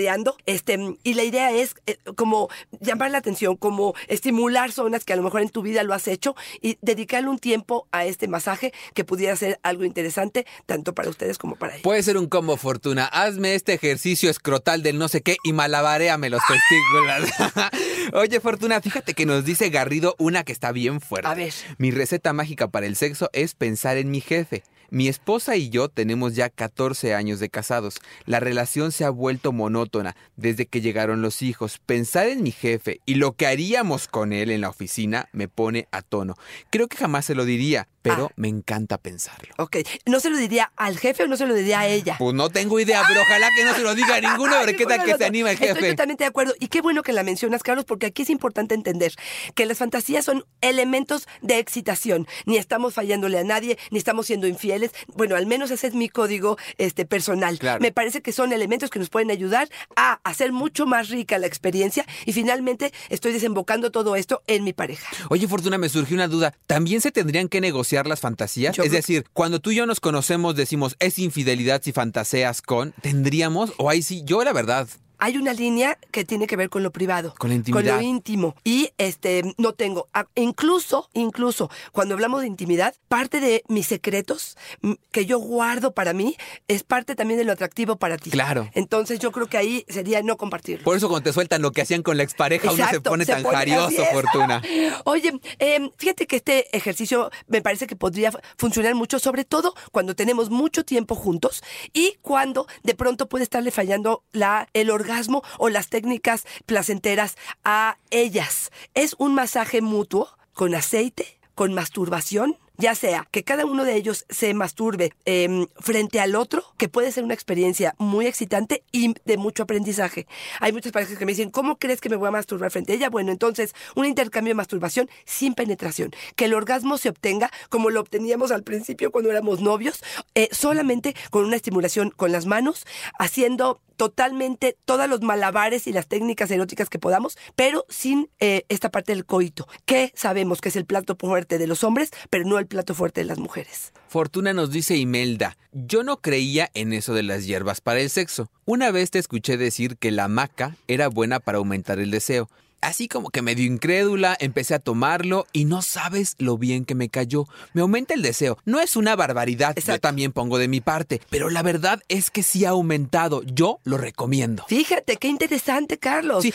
Este, 0.46 0.78
y 1.02 1.14
la 1.14 1.24
idea 1.24 1.52
es 1.52 1.74
eh, 1.86 1.98
como 2.16 2.48
llamar 2.80 3.10
la 3.10 3.18
atención, 3.18 3.56
como 3.56 3.94
estimular 4.08 4.72
zonas 4.72 5.04
que 5.04 5.12
a 5.12 5.16
lo 5.16 5.22
mejor 5.22 5.42
en 5.42 5.48
tu 5.48 5.62
vida 5.62 5.82
lo 5.82 5.94
has 5.94 6.08
hecho 6.08 6.34
y 6.60 6.78
dedicarle 6.82 7.28
un 7.28 7.38
tiempo 7.38 7.86
a 7.92 8.04
este 8.04 8.28
masaje 8.28 8.72
que 8.94 9.04
pudiera 9.04 9.34
ser 9.36 9.58
algo 9.62 9.84
interesante 9.84 10.46
tanto 10.66 10.94
para 10.94 11.08
ustedes 11.08 11.38
como 11.38 11.56
para 11.56 11.74
ellos. 11.74 11.82
Puede 11.82 12.02
ser 12.02 12.16
un 12.16 12.26
combo, 12.26 12.56
Fortuna. 12.56 13.06
Hazme 13.06 13.54
este 13.54 13.74
ejercicio 13.74 14.30
escrotal 14.30 14.82
del 14.82 14.98
no 14.98 15.08
sé 15.08 15.22
qué 15.22 15.36
y 15.44 15.52
malabareame 15.52 16.30
los 16.30 16.42
testículos. 16.46 17.72
Oye, 18.12 18.40
Fortuna, 18.40 18.80
fíjate 18.80 19.14
que 19.14 19.26
nos 19.26 19.44
dice 19.44 19.70
Garrido 19.70 20.14
una 20.18 20.44
que 20.44 20.52
está 20.52 20.72
bien 20.72 21.00
fuerte. 21.00 21.28
A 21.28 21.34
ver. 21.34 21.52
Mi 21.78 21.90
receta 21.90 22.32
mágica 22.32 22.68
para 22.68 22.86
el 22.86 22.96
sexo 22.96 23.30
es 23.32 23.54
pensar 23.54 23.96
en 23.96 24.10
mi 24.10 24.20
jefe. 24.20 24.62
Mi 24.90 25.08
esposa 25.08 25.56
y 25.56 25.68
yo 25.68 25.88
tenemos 25.88 26.34
ya 26.34 26.48
14 26.48 27.14
años 27.14 27.40
de 27.40 27.48
casados. 27.48 28.00
La 28.24 28.40
relación 28.40 28.92
se 28.92 29.04
ha 29.04 29.10
vuelto 29.10 29.52
monótona 29.52 30.16
desde 30.36 30.66
que 30.66 30.80
llegaron 30.80 31.22
los 31.22 31.42
hijos. 31.42 31.78
Pensar 31.84 32.28
en 32.28 32.42
mi 32.42 32.52
jefe 32.52 33.00
y 33.06 33.14
lo 33.14 33.32
que 33.32 33.46
haríamos 33.46 34.08
con 34.08 34.32
él 34.32 34.50
en 34.50 34.60
la 34.60 34.68
oficina 34.68 35.28
me 35.32 35.48
pone 35.48 35.88
a 35.90 36.02
tono. 36.02 36.36
Creo 36.70 36.88
que 36.88 36.96
jamás 36.96 37.24
se 37.24 37.34
lo 37.34 37.44
diría, 37.44 37.88
pero 38.08 38.26
Ah. 38.30 38.32
me 38.36 38.48
encanta 38.48 38.98
pensarlo. 38.98 39.54
Ok, 39.58 39.76
¿no 40.06 40.20
se 40.20 40.30
lo 40.30 40.36
diría 40.36 40.72
al 40.76 40.98
jefe 40.98 41.24
o 41.24 41.26
no 41.26 41.36
se 41.36 41.46
lo 41.46 41.54
diría 41.54 41.80
a 41.80 41.86
ella? 41.88 42.16
Pues 42.18 42.34
no 42.34 42.50
tengo 42.50 42.78
idea, 42.80 43.02
pero 43.08 43.20
ojalá 43.22 43.48
que 43.56 43.64
no 43.64 43.74
se 43.74 43.82
lo 43.82 43.94
diga 43.94 44.16
a 44.16 44.20
ninguno, 44.20 44.36
ninguno 44.64 44.66
de 44.66 44.76
que 45.04 45.16
se 45.16 45.24
anima 45.24 45.50
el 45.50 45.54
Estoy 45.54 45.68
jefe. 45.74 45.90
totalmente 45.90 46.24
de 46.24 46.28
acuerdo. 46.28 46.54
Y 46.60 46.68
qué 46.68 46.80
bueno 46.80 47.02
que 47.02 47.12
la 47.12 47.22
mencionas, 47.22 47.62
Carlos, 47.62 47.84
porque 47.84 48.06
aquí 48.06 48.22
es 48.22 48.30
importante 48.30 48.74
entender 48.74 49.14
que 49.54 49.66
las 49.66 49.78
fantasías 49.78 50.24
son 50.24 50.44
elementos 50.60 51.26
de 51.42 51.58
excitación. 51.58 52.26
Ni 52.44 52.56
estamos 52.58 52.94
fallándole 52.94 53.38
a 53.38 53.44
nadie, 53.44 53.78
ni 53.90 53.98
estamos 53.98 54.26
siendo 54.26 54.46
infieles. 54.46 54.90
Bueno, 55.14 55.36
al 55.36 55.46
menos 55.46 55.70
ese 55.70 55.86
es 55.86 55.94
mi 55.94 56.08
código 56.08 56.58
este, 56.78 57.06
personal. 57.06 57.58
Claro. 57.58 57.80
Me 57.80 57.92
parece 57.92 58.22
que 58.22 58.32
son 58.32 58.52
elementos 58.52 58.90
que 58.90 58.98
nos 58.98 59.08
pueden 59.08 59.30
ayudar 59.30 59.68
a 59.96 60.20
hacer 60.24 60.52
mucho 60.52 60.86
más 60.86 61.08
rica 61.08 61.38
la 61.38 61.46
experiencia. 61.46 62.04
Y 62.24 62.32
finalmente 62.32 62.92
estoy 63.08 63.32
desembocando 63.32 63.90
todo 63.90 64.16
esto 64.16 64.42
en 64.46 64.64
mi 64.64 64.72
pareja. 64.72 65.08
Oye, 65.30 65.48
Fortuna, 65.48 65.78
me 65.78 65.88
surgió 65.88 66.14
una 66.14 66.28
duda. 66.28 66.52
¿También 66.66 67.00
se 67.00 67.10
tendrían 67.12 67.48
que 67.48 67.60
negociar 67.60 67.95
las 68.04 68.20
fantasías? 68.20 68.76
Yo 68.76 68.82
es 68.82 68.90
decir, 68.90 69.24
cuando 69.32 69.60
tú 69.60 69.70
y 69.70 69.76
yo 69.76 69.86
nos 69.86 70.00
conocemos, 70.00 70.56
decimos, 70.56 70.96
¿es 70.98 71.18
infidelidad 71.18 71.80
si 71.82 71.92
fantaseas 71.92 72.60
con? 72.60 72.92
¿Tendríamos? 73.00 73.72
O 73.78 73.88
ahí 73.88 74.02
sí, 74.02 74.22
yo 74.24 74.44
la 74.44 74.52
verdad. 74.52 74.88
Hay 75.18 75.36
una 75.36 75.52
línea 75.52 75.98
que 76.10 76.24
tiene 76.24 76.46
que 76.46 76.56
ver 76.56 76.68
con 76.68 76.82
lo 76.82 76.90
privado, 76.92 77.34
Con 77.38 77.50
la 77.50 77.56
intimidad. 77.56 77.94
con 77.94 77.96
lo 77.96 78.02
íntimo. 78.02 78.54
Y 78.64 78.90
este 78.98 79.42
no 79.58 79.72
tengo. 79.72 80.08
Ah, 80.12 80.26
Incluso, 80.34 81.08
incluso, 81.14 81.70
cuando 81.92 82.14
hablamos 82.14 82.40
de 82.42 82.46
intimidad, 82.46 82.94
parte 83.08 83.40
de 83.40 83.62
mis 83.68 83.86
secretos 83.86 84.56
mm, 84.82 84.92
que 85.10 85.26
yo 85.26 85.38
guardo 85.38 85.92
para 85.92 86.12
mí 86.12 86.36
es 86.68 86.82
parte 86.82 87.14
también 87.14 87.38
de 87.38 87.44
lo 87.44 87.52
atractivo 87.52 87.96
para 87.96 88.16
ti. 88.18 88.30
Claro. 88.30 88.68
Entonces 88.74 89.18
yo 89.18 89.32
creo 89.32 89.46
que 89.48 89.56
ahí 89.56 89.84
sería 89.88 90.22
no 90.22 90.36
compartirlo. 90.36 90.84
Por 90.84 90.96
eso 90.96 91.08
cuando 91.08 91.24
te 91.24 91.32
sueltan 91.32 91.62
lo 91.62 91.72
que 91.72 91.82
hacían 91.82 92.02
con 92.02 92.16
la 92.16 92.22
expareja, 92.22 92.68
uno 92.68 92.76
se 92.76 92.82
Exacto, 92.82 93.10
pone 93.10 93.24
se 93.24 93.32
tan 93.32 93.42
pone- 93.42 93.56
jarioso. 93.56 94.04
Fortuna. 94.12 94.62
Oye, 95.04 95.32
eh, 95.58 95.90
fíjate 95.96 96.26
que 96.26 96.36
este 96.36 96.76
ejercicio 96.76 97.30
me 97.48 97.62
parece 97.62 97.86
que 97.86 97.96
podría 97.96 98.30
fu- 98.32 98.38
funcionar 98.56 98.94
mucho, 98.94 99.18
sobre 99.18 99.44
todo 99.44 99.74
cuando 99.92 100.14
tenemos 100.14 100.50
mucho 100.50 100.84
tiempo 100.84 101.14
juntos 101.14 101.62
y 101.92 102.16
cuando 102.22 102.66
de 102.82 102.94
pronto 102.94 103.28
puede 103.28 103.44
estarle 103.44 103.70
fallando 103.70 104.22
la, 104.32 104.68
el 104.74 104.90
orgasmo 104.90 105.15
o 105.58 105.68
las 105.68 105.88
técnicas 105.88 106.44
placenteras 106.66 107.36
a 107.64 107.98
ellas. 108.10 108.70
Es 108.94 109.14
un 109.18 109.34
masaje 109.34 109.80
mutuo 109.80 110.28
con 110.52 110.74
aceite, 110.74 111.38
con 111.54 111.74
masturbación. 111.74 112.58
Ya 112.78 112.94
sea 112.94 113.26
que 113.30 113.44
cada 113.44 113.64
uno 113.64 113.84
de 113.84 113.96
ellos 113.96 114.26
se 114.28 114.52
masturbe 114.54 115.12
em, 115.24 115.66
frente 115.78 116.20
al 116.20 116.34
otro, 116.34 116.64
que 116.76 116.88
puede 116.88 117.12
ser 117.12 117.24
una 117.24 117.34
experiencia 117.34 117.94
muy 117.98 118.26
excitante 118.26 118.82
y 118.92 119.14
de 119.24 119.36
mucho 119.36 119.62
aprendizaje. 119.62 120.26
Hay 120.60 120.72
muchas 120.72 120.92
parejas 120.92 121.18
que 121.18 121.26
me 121.26 121.32
dicen, 121.32 121.50
¿cómo 121.50 121.78
crees 121.78 122.00
que 122.00 122.08
me 122.08 122.16
voy 122.16 122.28
a 122.28 122.32
masturbar 122.32 122.70
frente 122.70 122.92
a 122.92 122.96
ella? 122.96 123.10
Bueno, 123.10 123.32
entonces, 123.32 123.74
un 123.94 124.04
intercambio 124.04 124.50
de 124.50 124.56
masturbación 124.56 125.08
sin 125.24 125.54
penetración. 125.54 126.10
Que 126.34 126.46
el 126.46 126.54
orgasmo 126.54 126.98
se 126.98 127.08
obtenga 127.08 127.50
como 127.70 127.90
lo 127.90 128.00
obteníamos 128.00 128.50
al 128.50 128.62
principio 128.62 129.10
cuando 129.10 129.30
éramos 129.30 129.60
novios, 129.60 130.02
eh, 130.34 130.48
solamente 130.52 131.14
con 131.30 131.44
una 131.44 131.56
estimulación 131.56 132.10
con 132.10 132.32
las 132.32 132.46
manos, 132.46 132.86
haciendo 133.18 133.80
totalmente 133.96 134.76
todos 134.84 135.08
los 135.08 135.22
malabares 135.22 135.86
y 135.86 135.92
las 135.92 136.06
técnicas 136.06 136.50
eróticas 136.50 136.88
que 136.88 136.98
podamos, 136.98 137.36
pero 137.54 137.84
sin 137.88 138.30
eh, 138.40 138.64
esta 138.68 138.90
parte 138.90 139.12
del 139.12 139.24
coito, 139.24 139.66
que 139.84 140.12
sabemos 140.14 140.60
que 140.60 140.68
es 140.68 140.76
el 140.76 140.84
plato 140.84 141.16
fuerte 141.18 141.58
de 141.58 141.66
los 141.66 141.82
hombres, 141.82 142.10
pero 142.30 142.44
no 142.44 142.58
el 142.58 142.65
plato 142.66 142.94
fuerte 142.94 143.20
de 143.20 143.26
las 143.26 143.38
mujeres. 143.38 143.92
Fortuna 144.08 144.52
nos 144.52 144.70
dice 144.70 144.96
Imelda, 144.96 145.56
yo 145.72 146.02
no 146.02 146.18
creía 146.18 146.70
en 146.74 146.92
eso 146.92 147.14
de 147.14 147.22
las 147.22 147.46
hierbas 147.46 147.80
para 147.80 148.00
el 148.00 148.10
sexo. 148.10 148.48
Una 148.64 148.90
vez 148.90 149.10
te 149.10 149.18
escuché 149.18 149.56
decir 149.56 149.96
que 149.96 150.10
la 150.10 150.28
maca 150.28 150.76
era 150.88 151.08
buena 151.08 151.40
para 151.40 151.58
aumentar 151.58 151.98
el 151.98 152.10
deseo. 152.10 152.48
Así 152.80 153.08
como 153.08 153.30
que 153.30 153.42
medio 153.42 153.64
incrédula, 153.64 154.36
empecé 154.38 154.74
a 154.74 154.78
tomarlo 154.78 155.46
y 155.52 155.64
no 155.64 155.82
sabes 155.82 156.36
lo 156.38 156.56
bien 156.58 156.84
que 156.84 156.94
me 156.94 157.08
cayó. 157.08 157.48
Me 157.72 157.80
aumenta 157.80 158.14
el 158.14 158.22
deseo. 158.22 158.58
No 158.64 158.80
es 158.80 158.96
una 158.96 159.16
barbaridad, 159.16 159.74
yo 159.76 159.98
también 159.98 160.32
pongo 160.32 160.58
de 160.58 160.68
mi 160.68 160.80
parte, 160.80 161.20
pero 161.30 161.50
la 161.50 161.62
verdad 161.62 162.02
es 162.08 162.30
que 162.30 162.42
sí 162.42 162.64
ha 162.64 162.70
aumentado. 162.70 163.42
Yo 163.42 163.80
lo 163.84 163.96
recomiendo. 163.98 164.64
Fíjate, 164.68 165.16
qué 165.16 165.28
interesante, 165.28 165.98
Carlos. 165.98 166.42
Sí. 166.42 166.52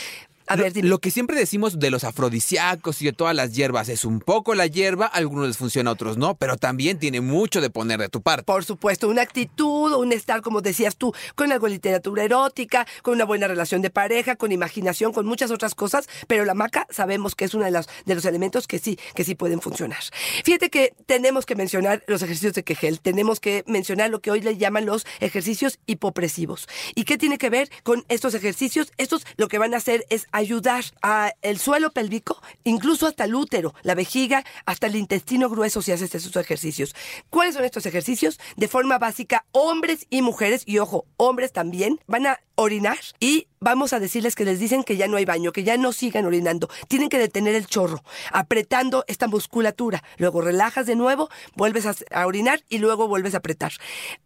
A 0.52 0.58
lo, 0.58 0.64
ver, 0.64 0.74
dime. 0.74 0.90
lo 0.90 1.00
que 1.00 1.12
siempre 1.12 1.38
decimos 1.38 1.80
de 1.80 1.90
los 1.92 2.04
afrodisíacos 2.04 3.02
y 3.02 3.06
de 3.06 3.14
todas 3.14 3.34
las 3.34 3.54
hierbas 3.54 3.88
es 3.88 4.04
un 4.04 4.20
poco 4.20 4.54
la 4.54 4.68
hierba, 4.68 5.06
a 5.06 5.10
algunos 5.10 5.48
les 5.48 5.58
funciona, 5.58 5.92
a 5.92 5.94
otros 5.94 6.18
no, 6.18 6.36
pero 6.36 6.58
también 6.58 7.00
tiene 7.00 7.22
mucho 7.22 7.62
de 7.62 7.70
poner 7.70 8.00
de 8.00 8.10
tu 8.10 8.22
parte. 8.22 8.44
Por 8.44 8.66
supuesto, 8.66 9.08
una 9.08 9.22
actitud, 9.22 9.94
un 9.94 10.12
estar, 10.12 10.42
como 10.42 10.62
decías 10.62 10.98
tú, 10.98 11.14
con 11.36 11.54
algo 11.54 11.68
de 11.68 11.74
literatura 11.74 12.24
erótica, 12.24 12.86
con 13.02 13.14
una 13.14 13.24
buena 13.24 13.48
relación 13.48 13.82
de 13.82 13.90
pareja, 13.92 14.36
con 14.36 14.52
imaginación, 14.52 15.14
con 15.14 15.26
muchas 15.26 15.52
otras 15.52 15.74
cosas, 15.74 16.10
pero 16.28 16.44
la 16.44 16.54
maca 16.54 16.86
sabemos 16.90 17.34
que 17.36 17.46
es 17.46 17.54
uno 17.54 17.64
de 17.64 17.72
los, 17.72 17.88
de 18.06 18.16
los 18.16 18.26
elementos 18.26 18.68
que 18.68 18.80
sí, 18.80 19.00
que 19.16 19.24
sí 19.24 19.36
pueden 19.36 19.62
funcionar. 19.62 20.00
Fíjate 20.44 20.70
que 20.70 20.94
tenemos 21.06 21.46
que 21.46 21.56
mencionar 21.56 22.04
los 22.08 22.22
ejercicios 22.24 22.54
de 22.54 22.64
Kegel, 22.64 23.00
tenemos 23.00 23.40
que 23.40 23.64
mencionar 23.68 24.10
lo 24.10 24.20
que 24.22 24.32
hoy 24.32 24.42
le 24.42 24.58
llaman 24.58 24.86
los 24.86 25.06
ejercicios 25.22 25.80
hipopresivos. 25.86 26.68
¿Y 26.94 27.06
qué 27.06 27.18
tiene 27.18 27.38
que 27.38 27.50
ver 27.50 27.70
con 27.84 28.04
estos 28.10 28.34
ejercicios? 28.34 28.92
Estos 28.98 29.26
lo 29.38 29.48
que 29.48 29.58
van 29.58 29.74
a 29.74 29.78
hacer 29.78 30.06
es 30.10 30.28
ayudar 30.42 30.84
a 31.02 31.34
el 31.42 31.60
suelo 31.60 31.92
pélvico, 31.92 32.42
incluso 32.64 33.08
hasta 33.08 33.26
el 33.26 33.36
útero, 33.36 33.74
la 33.84 33.96
vejiga, 33.96 34.44
hasta 34.66 34.88
el 34.88 34.96
intestino 34.96 35.50
grueso 35.50 35.82
si 35.82 35.92
haces 35.92 36.14
estos 36.14 36.36
ejercicios. 36.36 36.96
¿Cuáles 37.30 37.56
son 37.56 37.64
estos 37.64 37.86
ejercicios? 37.86 38.40
De 38.56 38.68
forma 38.68 38.98
básica, 38.98 39.46
hombres 39.52 40.08
y 40.10 40.22
mujeres, 40.22 40.64
y 40.66 40.80
ojo, 40.80 41.06
hombres 41.18 41.52
también, 41.52 42.00
van 42.08 42.28
a 42.28 42.40
orinar 42.56 43.00
y 43.20 43.48
vamos 43.62 43.94
a 43.94 44.00
decirles 44.00 44.36
que 44.36 44.44
les 44.44 44.60
dicen 44.60 44.84
que 44.84 44.98
ya 44.98 45.08
no 45.08 45.18
hay 45.18 45.26
baño, 45.26 45.52
que 45.52 45.64
ya 45.64 45.78
no 45.78 45.94
sigan 45.94 46.26
orinando. 46.26 46.68
Tienen 46.88 47.10
que 47.10 47.20
detener 47.20 47.54
el 47.54 47.68
chorro, 47.68 48.04
apretando 48.32 49.06
esta 49.08 49.28
musculatura. 49.28 50.04
Luego 50.18 50.42
relajas 50.42 50.88
de 50.88 50.96
nuevo, 50.96 51.30
vuelves 51.56 51.86
a, 51.86 51.94
a 52.12 52.26
orinar 52.26 52.64
y 52.70 52.80
luego 52.80 53.08
vuelves 53.08 53.36
a 53.36 53.38
apretar. 53.38 53.74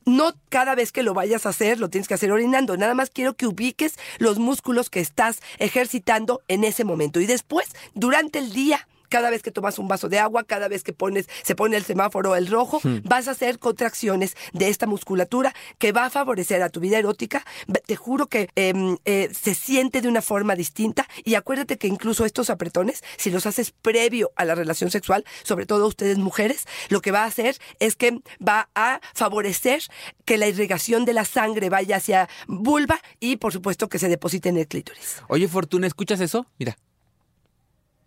No 0.06 0.32
cada 0.48 0.74
vez 0.74 0.94
que 0.94 1.04
lo 1.04 1.14
vayas 1.14 1.46
a 1.46 1.50
hacer 1.50 1.80
lo 1.80 1.90
tienes 1.90 2.08
que 2.08 2.14
hacer 2.14 2.32
orinando. 2.32 2.78
Nada 2.78 2.94
más 2.94 3.10
quiero 3.10 3.34
que 3.34 3.46
ubiques 3.46 4.00
los 4.20 4.40
músculos 4.40 4.90
que 4.90 5.02
estás 5.02 5.42
ejercitando 5.60 6.42
en 6.48 6.64
ese 6.64 6.86
momento. 6.86 7.20
Y 7.20 7.26
después, 7.26 7.68
durante 7.94 8.40
el 8.40 8.54
día, 8.54 8.88
cada 9.10 9.30
vez 9.30 9.42
que 9.42 9.52
tomas 9.52 9.80
un 9.80 9.88
vaso 9.88 10.10
de 10.10 10.20
agua, 10.20 10.44
cada 10.44 10.68
vez 10.68 10.84
que 10.84 10.94
pones, 10.94 11.28
se 11.44 11.56
pone 11.56 11.78
el 11.78 11.84
semáforo 11.84 12.36
el 12.36 12.48
rojo, 12.48 12.82
vas 13.04 13.28
a 13.28 13.32
hacer 13.32 13.60
contracciones 13.60 14.36
de 14.54 14.70
esta 14.70 14.88
musculatura 14.88 15.54
que 15.78 15.92
va 15.92 16.06
a 16.06 16.10
favorecer 16.10 16.62
a 16.62 16.70
tu 16.70 16.80
vida 16.80 16.98
erótica. 16.98 17.46
Te 17.86 17.96
juro 17.96 18.28
que 18.28 18.50
em, 18.56 18.98
eh, 19.06 19.30
se 19.34 19.54
siente 19.54 20.02
de 20.02 20.08
una 20.08 20.22
forma 20.22 20.56
distinta 20.56 21.08
y 21.24 21.36
acuérdate 21.36 21.78
que 21.78 21.88
incluso 21.88 22.26
estos 22.26 22.50
apretones, 22.50 23.04
si 23.18 23.30
los 23.30 23.46
haces 23.46 23.72
previo 23.72 24.32
a 24.36 24.46
la 24.46 24.56
relación 24.56 24.92
sexual, 24.92 25.26
sobre 25.44 25.66
todo 25.66 25.88
ustedes 25.88 26.18
mujeres, 26.18 26.66
lo 26.90 27.02
que 27.02 27.12
va 27.12 27.24
a 27.24 27.26
hacer 27.26 27.58
es 27.80 27.96
que 27.96 28.20
va 28.46 28.70
a 28.76 29.00
favorecer 29.14 29.84
que 30.26 30.38
la 30.38 30.48
irrigación 30.48 31.06
de 31.06 31.14
la 31.14 31.26
sangre 31.26 31.70
vaya 31.70 31.98
hacia 31.98 32.30
vulva 32.48 33.00
y 33.20 33.38
por 33.38 33.54
supuesto 33.54 33.90
que 33.90 34.00
se 34.00 34.10
deposite 34.10 34.50
en 34.50 34.58
el 34.58 34.68
clítoris. 34.68 35.22
Oye, 35.28 35.48
Fortuna, 35.48 35.88
¿escuchas 35.88 36.20
eso? 36.20 36.46
Mira. 36.58 36.78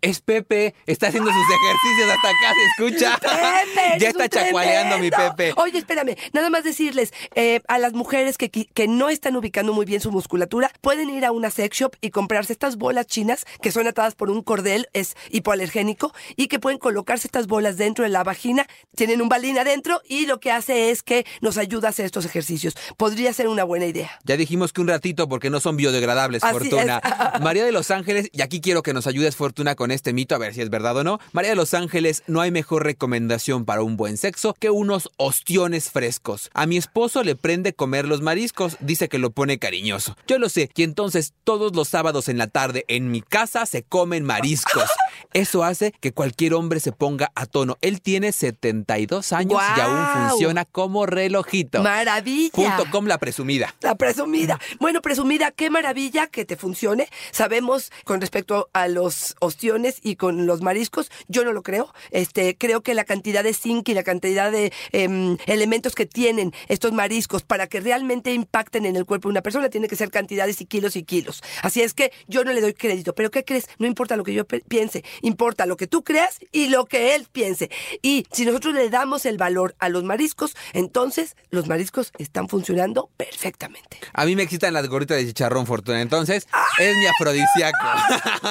Es 0.01 0.21
Pepe, 0.21 0.75
está 0.85 1.07
haciendo 1.07 1.29
sus 1.29 1.43
ejercicios 1.43 2.09
hasta 2.09 2.29
acá, 2.29 2.53
¿se 2.53 2.83
escucha? 2.83 3.17
Pepe, 3.75 3.99
ya 3.99 4.09
está 4.09 4.29
chacualeando 4.29 4.97
mi. 4.97 5.09
Pepe. 5.09 5.53
Oye, 5.57 5.77
espérame, 5.77 6.15
nada 6.33 6.49
más 6.49 6.63
decirles 6.63 7.13
eh, 7.35 7.61
a 7.67 7.79
las 7.79 7.93
mujeres 7.93 8.37
que, 8.37 8.49
que 8.49 8.87
no 8.87 9.09
están 9.09 9.35
ubicando 9.35 9.73
muy 9.73 9.85
bien 9.85 10.01
su 10.01 10.11
musculatura, 10.11 10.71
pueden 10.81 11.09
ir 11.09 11.25
a 11.25 11.31
una 11.31 11.49
sex 11.49 11.77
shop 11.77 11.95
y 12.01 12.11
comprarse 12.11 12.53
estas 12.53 12.77
bolas 12.77 13.07
chinas 13.07 13.45
que 13.61 13.71
son 13.71 13.87
atadas 13.87 14.15
por 14.15 14.29
un 14.29 14.41
cordel, 14.41 14.87
es 14.93 15.15
hipoalergénico, 15.31 16.13
y 16.35 16.47
que 16.47 16.59
pueden 16.59 16.79
colocarse 16.79 17.27
estas 17.27 17.47
bolas 17.47 17.77
dentro 17.77 18.03
de 18.03 18.09
la 18.09 18.23
vagina, 18.23 18.67
tienen 18.95 19.21
un 19.21 19.29
balín 19.29 19.57
adentro 19.57 20.01
y 20.07 20.25
lo 20.25 20.39
que 20.39 20.51
hace 20.51 20.91
es 20.91 21.03
que 21.03 21.25
nos 21.41 21.57
ayuda 21.57 21.87
a 21.87 21.91
hacer 21.91 22.05
estos 22.05 22.25
ejercicios. 22.25 22.75
Podría 22.97 23.33
ser 23.33 23.47
una 23.47 23.63
buena 23.63 23.85
idea. 23.85 24.11
Ya 24.23 24.37
dijimos 24.37 24.73
que 24.73 24.81
un 24.81 24.87
ratito 24.87 25.27
porque 25.27 25.49
no 25.49 25.59
son 25.59 25.77
biodegradables, 25.77 26.43
Así 26.43 26.53
Fortuna. 26.53 27.01
María 27.41 27.65
de 27.65 27.71
los 27.71 27.91
Ángeles, 27.91 28.29
y 28.31 28.41
aquí 28.41 28.61
quiero 28.61 28.83
que 28.83 28.93
nos 28.93 29.07
ayudes, 29.07 29.35
Fortuna, 29.35 29.75
con 29.75 29.88
este 29.91 30.13
mito, 30.13 30.35
a 30.35 30.39
ver 30.39 30.53
si 30.53 30.61
es 30.61 30.69
verdad 30.69 30.97
o 30.97 31.03
no. 31.03 31.19
María 31.31 31.51
de 31.51 31.55
los 31.55 31.73
Ángeles, 31.73 32.23
no 32.27 32.41
hay 32.41 32.51
mejor 32.51 32.83
recomendación 32.83 33.65
para 33.65 33.81
un 33.81 33.97
buen 33.97 34.17
sexo 34.17 34.55
que 34.59 34.69
unos 34.69 35.09
ostiones 35.17 35.89
frescos. 35.89 36.49
A 36.53 36.65
mi 36.65 36.77
esposo 36.77 37.23
le 37.23 37.35
prende 37.35 37.73
comer 37.73 38.07
los 38.07 38.21
mariscos, 38.21 38.77
dice 38.79 39.09
que 39.09 39.19
lo 39.19 39.31
pone 39.31 39.59
cariñoso. 39.59 40.15
Yo 40.27 40.39
lo 40.39 40.49
sé, 40.49 40.69
y 40.75 40.83
entonces 40.83 41.33
todos 41.43 41.75
los 41.75 41.87
sábados 41.87 42.29
en 42.29 42.37
la 42.37 42.47
tarde 42.47 42.85
en 42.87 43.11
mi 43.11 43.21
casa 43.21 43.65
se 43.65 43.83
comen 43.83 44.23
mariscos. 44.23 44.89
Eso 45.33 45.63
hace 45.63 45.93
que 45.99 46.11
cualquier 46.11 46.53
hombre 46.53 46.79
se 46.79 46.91
ponga 46.91 47.31
a 47.35 47.45
tono. 47.45 47.77
Él 47.81 48.01
tiene 48.01 48.31
72 48.31 49.33
años 49.33 49.61
y 49.77 49.79
aún 49.79 50.29
funciona 50.29 50.65
como 50.65 51.05
relojito. 51.05 51.81
Maravilla. 51.83 52.51
Punto 52.51 52.85
com 52.91 53.05
la 53.05 53.17
presumida. 53.17 53.73
La 53.81 53.95
presumida. 53.95 54.59
Bueno, 54.79 55.01
presumida, 55.01 55.51
qué 55.51 55.69
maravilla 55.69 56.27
que 56.27 56.45
te 56.45 56.55
funcione. 56.55 57.07
Sabemos 57.31 57.91
con 58.03 58.21
respecto 58.21 58.69
a 58.73 58.87
los 58.87 59.35
ostiones 59.39 59.99
y 60.03 60.15
con 60.15 60.45
los 60.45 60.61
mariscos, 60.61 61.11
yo 61.27 61.43
no 61.43 61.53
lo 61.53 61.63
creo. 61.63 61.93
Este, 62.11 62.57
creo 62.57 62.81
que 62.81 62.93
la 62.93 63.03
cantidad 63.03 63.43
de 63.43 63.53
zinc 63.53 63.89
y 63.89 63.93
la 63.93 64.03
cantidad 64.03 64.51
de 64.51 64.73
em, 64.91 65.37
elementos 65.45 65.95
que 65.95 66.05
tienen 66.05 66.53
estos 66.67 66.91
mariscos 66.91 67.43
para 67.43 67.67
que 67.67 67.79
realmente 67.79 68.33
impacten 68.33 68.85
en 68.85 68.95
el 68.95 69.05
cuerpo 69.05 69.29
de 69.29 69.31
una 69.31 69.41
persona 69.41 69.69
tiene 69.69 69.87
que 69.87 69.95
ser 69.95 70.11
cantidades 70.11 70.61
y 70.61 70.65
kilos 70.65 70.95
y 70.95 71.03
kilos. 71.03 71.41
Así 71.61 71.81
es 71.81 71.93
que 71.93 72.11
yo 72.27 72.43
no 72.43 72.51
le 72.53 72.61
doy 72.61 72.73
crédito. 72.73 73.13
Pero 73.13 73.31
¿qué 73.31 73.43
crees? 73.43 73.67
No 73.77 73.87
importa 73.87 74.15
lo 74.15 74.23
que 74.23 74.33
yo 74.33 74.45
piense, 74.45 75.03
importa 75.21 75.65
lo 75.65 75.77
que 75.77 75.87
tú 75.87 76.03
creas 76.03 76.39
y 76.51 76.67
lo 76.67 76.85
que 76.85 77.15
él 77.15 77.27
piense. 77.31 77.69
Y 78.01 78.25
si 78.31 78.45
nosotros 78.45 78.73
le 78.73 78.89
damos 78.89 79.25
el 79.25 79.37
valor 79.37 79.75
a 79.79 79.89
los 79.89 80.03
mariscos, 80.03 80.55
entonces 80.73 81.35
los 81.49 81.67
mariscos 81.67 82.11
están 82.17 82.47
funcionando 82.47 83.09
perfectamente. 83.17 83.99
A 84.13 84.25
mí 84.25 84.35
me 84.35 84.43
excitan 84.43 84.73
las 84.73 84.87
gorritas 84.87 85.17
de 85.17 85.27
chicharrón, 85.27 85.65
Fortuna. 85.65 86.01
Entonces, 86.01 86.47
es 86.79 86.97
mi 86.97 87.05
afrodisíaco. 87.05 87.77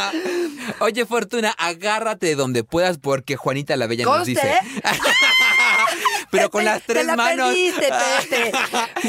Oye, 0.81 1.07
Fortuna, 1.07 1.55
agárrate 1.59 2.27
de 2.29 2.35
donde 2.35 2.65
puedas 2.65 2.99
porque 2.99 3.37
Juanita 3.37 3.77
la 3.77 3.87
Bella 3.87 4.05
nos 4.05 4.27
dice. 4.27 4.59
¿eh? 6.29 6.31
Pero 6.31 6.51
con 6.51 6.65
las 6.65 6.83
tres 6.83 7.03
te 7.03 7.05
la 7.05 7.17
manos. 7.17 7.49
perdiste, 7.49 7.89
Pepe. 8.31 8.53